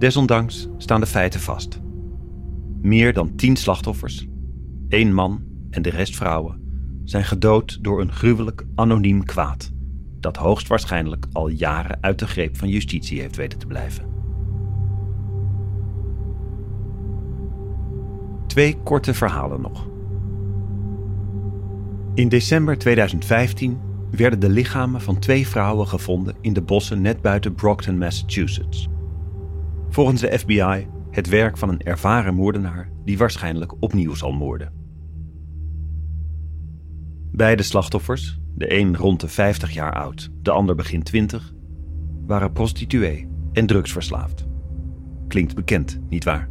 Desondanks 0.00 0.68
staan 0.76 1.00
de 1.00 1.06
feiten 1.06 1.40
vast. 1.40 1.80
Meer 2.80 3.12
dan 3.12 3.34
tien 3.34 3.56
slachtoffers, 3.56 4.26
één 4.88 5.14
man 5.14 5.42
en 5.70 5.82
de 5.82 5.90
rest 5.90 6.16
vrouwen, 6.16 6.60
zijn 7.04 7.24
gedood 7.24 7.78
door 7.82 8.00
een 8.00 8.12
gruwelijk 8.12 8.66
anoniem 8.74 9.24
kwaad 9.24 9.72
dat 10.20 10.36
hoogstwaarschijnlijk 10.36 11.26
al 11.32 11.48
jaren 11.48 11.98
uit 12.00 12.18
de 12.18 12.26
greep 12.26 12.56
van 12.56 12.68
justitie 12.68 13.20
heeft 13.20 13.36
weten 13.36 13.58
te 13.58 13.66
blijven. 13.66 14.04
Twee 18.46 18.76
korte 18.82 19.14
verhalen 19.14 19.60
nog. 19.60 19.88
In 22.14 22.28
december 22.28 22.78
2015 22.78 23.80
werden 24.10 24.40
de 24.40 24.50
lichamen 24.50 25.00
van 25.00 25.18
twee 25.18 25.46
vrouwen 25.46 25.86
gevonden 25.86 26.34
in 26.40 26.52
de 26.52 26.62
bossen 26.62 27.00
net 27.00 27.20
buiten 27.20 27.54
Brockton, 27.54 27.98
Massachusetts. 27.98 28.88
Volgens 29.90 30.20
de 30.20 30.38
FBI 30.38 30.86
het 31.10 31.28
werk 31.28 31.56
van 31.58 31.68
een 31.68 31.82
ervaren 31.82 32.34
moordenaar 32.34 32.90
die 33.04 33.18
waarschijnlijk 33.18 33.74
opnieuw 33.80 34.14
zal 34.14 34.32
moorden. 34.32 34.72
Beide 37.32 37.62
slachtoffers, 37.62 38.40
de 38.54 38.78
een 38.78 38.96
rond 38.96 39.20
de 39.20 39.28
50 39.28 39.70
jaar 39.70 39.94
oud, 39.94 40.30
de 40.42 40.50
ander 40.50 40.74
begin 40.74 41.02
20, 41.02 41.52
waren 42.26 42.52
prostituee 42.52 43.28
en 43.52 43.66
drugsverslaafd. 43.66 44.46
Klinkt 45.28 45.54
bekend, 45.54 46.00
nietwaar? 46.08 46.48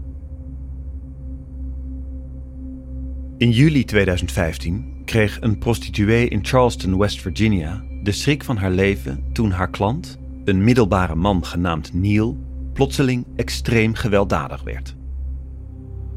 In 3.38 3.52
juli 3.52 3.86
2015 3.86 5.02
kreeg 5.06 5.42
een 5.42 5.58
prostituee 5.58 6.28
in 6.28 6.46
Charleston, 6.46 6.98
West 6.98 7.22
Virginia, 7.22 7.84
de 8.04 8.12
schrik 8.12 8.44
van 8.44 8.58
haar 8.58 8.72
leven 8.72 9.24
toen 9.34 9.52
haar 9.52 9.70
klant, 9.70 10.18
een 10.44 10.64
middelbare 10.64 11.16
man 11.16 11.46
genaamd 11.46 11.94
Neil, 11.94 12.49
plotseling 12.74 13.26
extreem 13.36 13.94
gewelddadig 13.94 14.64
werd. 14.64 14.96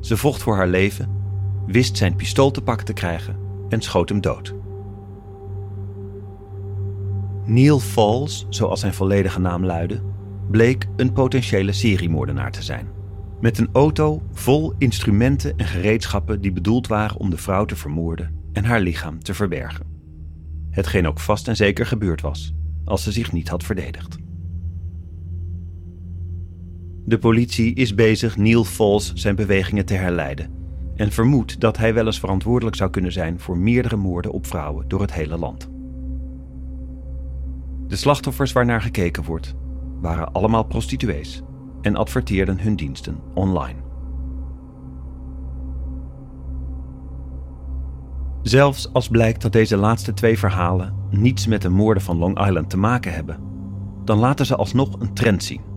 Ze 0.01 0.17
vocht 0.17 0.43
voor 0.43 0.57
haar 0.57 0.69
leven, 0.69 1.09
wist 1.67 1.97
zijn 1.97 2.17
pistool 2.17 2.51
te 2.51 2.62
pakken 2.62 2.87
te 2.87 2.93
krijgen 2.93 3.37
en 3.69 3.81
schoot 3.81 4.09
hem 4.09 4.21
dood. 4.21 4.55
Neil 7.45 7.79
Falls, 7.79 8.47
zoals 8.49 8.81
zijn 8.81 8.95
volledige 8.95 9.41
naam 9.41 9.65
luidde, 9.65 10.03
bleek 10.51 10.87
een 10.97 11.12
potentiële 11.12 11.73
seriemoordenaar 11.73 12.53
te 12.53 12.62
zijn. 12.62 12.88
Met 13.41 13.59
een 13.59 13.69
auto 13.73 14.23
vol 14.33 14.75
instrumenten 14.79 15.57
en 15.57 15.67
gereedschappen 15.67 16.41
die 16.41 16.53
bedoeld 16.53 16.87
waren 16.87 17.17
om 17.17 17.31
de 17.31 17.37
vrouw 17.37 17.65
te 17.65 17.77
vermoorden 17.77 18.35
en 18.53 18.65
haar 18.65 18.81
lichaam 18.81 19.23
te 19.23 19.35
verbergen. 19.35 19.87
Hetgeen 20.71 21.07
ook 21.07 21.21
vast 21.21 21.49
en 21.49 21.57
zeker 21.57 21.87
gebeurd 21.87 22.21
was, 22.21 22.55
als 22.85 23.03
ze 23.03 23.12
zich 23.12 23.33
niet 23.33 23.49
had 23.49 23.65
verdedigd. 23.65 24.19
De 27.05 27.19
politie 27.19 27.75
is 27.75 27.95
bezig 27.95 28.37
Neil 28.37 28.65
Falls 28.65 29.12
zijn 29.12 29.37
bewegingen 29.37 29.85
te 29.85 29.95
herleiden 29.95 30.51
en 30.95 31.11
vermoedt 31.11 31.61
dat 31.61 31.77
hij 31.77 31.95
wel 31.95 32.07
eens 32.07 32.21
verantwoordelijk 32.21 32.77
zou 32.77 32.91
kunnen 32.91 33.12
zijn 33.12 33.41
voor 33.41 33.59
meerdere 33.59 33.97
moorden 33.97 34.33
op 34.33 34.47
vrouwen 34.47 34.88
door 34.88 35.01
het 35.01 35.12
hele 35.12 35.38
land. 35.38 35.71
De 37.87 37.97
slachtoffers 37.97 38.53
waarnaar 38.53 38.83
gekeken 38.83 39.25
wordt, 39.25 39.55
waren 40.01 40.33
allemaal 40.33 40.65
prostituees 40.65 41.43
en 41.81 41.97
adverteerden 41.97 42.61
hun 42.61 42.77
diensten 42.77 43.19
online. 43.35 43.79
Zelfs 48.43 48.93
als 48.93 49.09
blijkt 49.09 49.43
dat 49.43 49.53
deze 49.53 49.77
laatste 49.77 50.15
twee 50.15 50.38
verhalen 50.38 50.95
niets 51.11 51.47
met 51.47 51.62
de 51.62 51.69
moorden 51.69 52.03
van 52.03 52.19
Long 52.19 52.47
Island 52.47 52.71
te 52.71 52.79
maken 52.79 53.12
hebben, 53.12 53.38
dan 54.05 54.19
laten 54.19 54.47
ze 54.47 54.57
alsnog 54.57 55.01
een 55.01 55.15
trend 55.15 55.45
zien. 55.45 55.72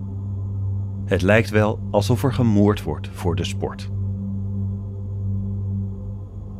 Het 1.05 1.21
lijkt 1.21 1.49
wel 1.49 1.79
alsof 1.91 2.23
er 2.23 2.33
gemoord 2.33 2.83
wordt 2.83 3.09
voor 3.13 3.35
de 3.35 3.43
sport. 3.43 3.89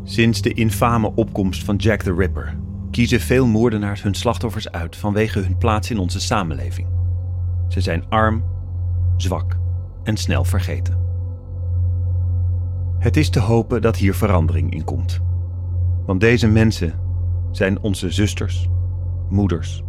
Sinds 0.03 0.41
de 0.41 0.53
infame 0.53 1.12
opkomst 1.15 1.63
van 1.63 1.75
Jack 1.75 2.01
the 2.01 2.13
Ripper 2.13 2.58
kiezen 2.91 3.19
veel 3.19 3.47
moordenaars 3.47 4.01
hun 4.01 4.13
slachtoffers 4.13 4.71
uit 4.71 4.95
vanwege 4.95 5.39
hun 5.39 5.58
plaats 5.58 5.89
in 5.91 5.97
onze 5.97 6.19
samenleving. 6.19 6.88
Ze 7.67 7.81
zijn 7.81 8.10
arm, 8.10 8.43
zwak 9.17 9.58
en 10.03 10.17
snel 10.17 10.43
vergeten. 10.43 10.97
Het 12.99 13.17
is 13.17 13.29
te 13.29 13.39
hopen 13.39 13.81
dat 13.81 13.97
hier 13.97 14.15
verandering 14.15 14.73
in 14.73 14.84
komt. 14.84 15.19
Want 16.05 16.19
deze 16.19 16.47
mensen 16.47 16.99
zijn 17.51 17.81
onze 17.81 18.12
zusters, 18.12 18.69
moeders, 19.29 19.84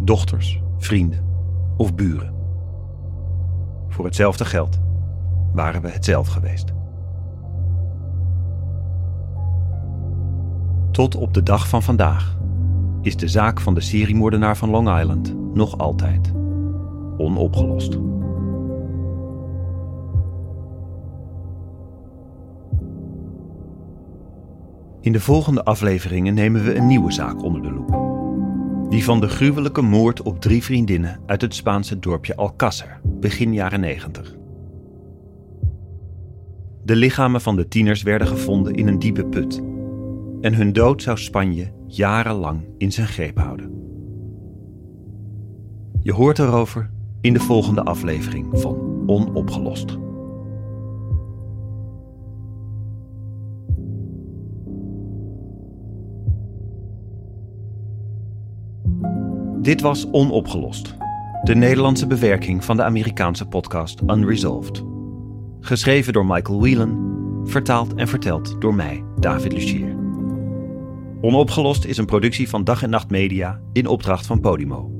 dochters, 0.00 0.62
vrienden 0.78 1.24
of 1.76 1.94
buren. 1.94 2.39
Voor 4.00 4.08
hetzelfde 4.08 4.44
geld 4.44 4.78
waren 5.52 5.82
we 5.82 5.90
het 5.90 6.04
zelf 6.04 6.28
geweest. 6.28 6.72
Tot 10.90 11.14
op 11.14 11.34
de 11.34 11.42
dag 11.42 11.68
van 11.68 11.82
vandaag 11.82 12.38
is 13.02 13.16
de 13.16 13.28
zaak 13.28 13.60
van 13.60 13.74
de 13.74 13.80
seriemoordenaar 13.80 14.56
van 14.56 14.70
Long 14.70 14.98
Island 14.98 15.34
nog 15.54 15.78
altijd 15.78 16.32
onopgelost. 17.16 17.92
In 25.00 25.12
de 25.12 25.20
volgende 25.20 25.64
afleveringen 25.64 26.34
nemen 26.34 26.64
we 26.64 26.74
een 26.74 26.86
nieuwe 26.86 27.12
zaak 27.12 27.42
onder 27.42 27.62
de 27.62 27.72
loep. 27.72 27.99
Die 28.90 29.04
van 29.04 29.20
de 29.20 29.28
gruwelijke 29.28 29.82
moord 29.82 30.22
op 30.22 30.40
drie 30.40 30.62
vriendinnen 30.62 31.20
uit 31.26 31.40
het 31.40 31.54
Spaanse 31.54 31.98
dorpje 31.98 32.36
Alcázar, 32.36 33.00
begin 33.04 33.52
jaren 33.52 33.80
90. 33.80 34.36
De 36.84 36.96
lichamen 36.96 37.40
van 37.40 37.56
de 37.56 37.68
tieners 37.68 38.02
werden 38.02 38.26
gevonden 38.26 38.74
in 38.74 38.86
een 38.88 38.98
diepe 38.98 39.24
put. 39.24 39.62
En 40.40 40.54
hun 40.54 40.72
dood 40.72 41.02
zou 41.02 41.18
Spanje 41.18 41.72
jarenlang 41.86 42.64
in 42.78 42.92
zijn 42.92 43.06
greep 43.06 43.38
houden. 43.38 43.70
Je 46.02 46.12
hoort 46.12 46.38
erover 46.38 46.90
in 47.20 47.32
de 47.32 47.40
volgende 47.40 47.82
aflevering 47.82 48.46
van 48.52 49.02
Onopgelost. 49.06 49.98
Dit 59.62 59.80
was 59.80 60.10
Onopgelost, 60.10 60.94
de 61.42 61.54
Nederlandse 61.54 62.06
bewerking 62.06 62.64
van 62.64 62.76
de 62.76 62.82
Amerikaanse 62.82 63.46
podcast 63.46 64.00
Unresolved. 64.06 64.84
Geschreven 65.60 66.12
door 66.12 66.26
Michael 66.26 66.60
Whelan, 66.60 67.42
vertaald 67.44 67.94
en 67.94 68.08
verteld 68.08 68.60
door 68.60 68.74
mij, 68.74 69.04
David 69.18 69.52
Lucier. 69.52 69.96
Onopgelost 71.20 71.84
is 71.84 71.96
een 71.96 72.06
productie 72.06 72.48
van 72.48 72.64
Dag 72.64 72.82
en 72.82 72.90
Nacht 72.90 73.10
Media 73.10 73.60
in 73.72 73.86
opdracht 73.86 74.26
van 74.26 74.40
Podimo. 74.40 74.90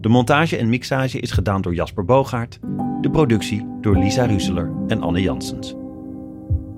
De 0.00 0.08
montage 0.08 0.56
en 0.56 0.68
mixage 0.68 1.20
is 1.20 1.30
gedaan 1.30 1.62
door 1.62 1.74
Jasper 1.74 2.04
Bogaert, 2.04 2.58
de 3.00 3.10
productie 3.10 3.66
door 3.80 3.96
Lisa 3.96 4.24
Ruseler 4.24 4.72
en 4.86 5.02
Anne 5.02 5.20
Janssens. 5.20 5.74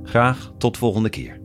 Graag 0.02 0.52
tot 0.58 0.76
volgende 0.76 1.08
keer. 1.08 1.43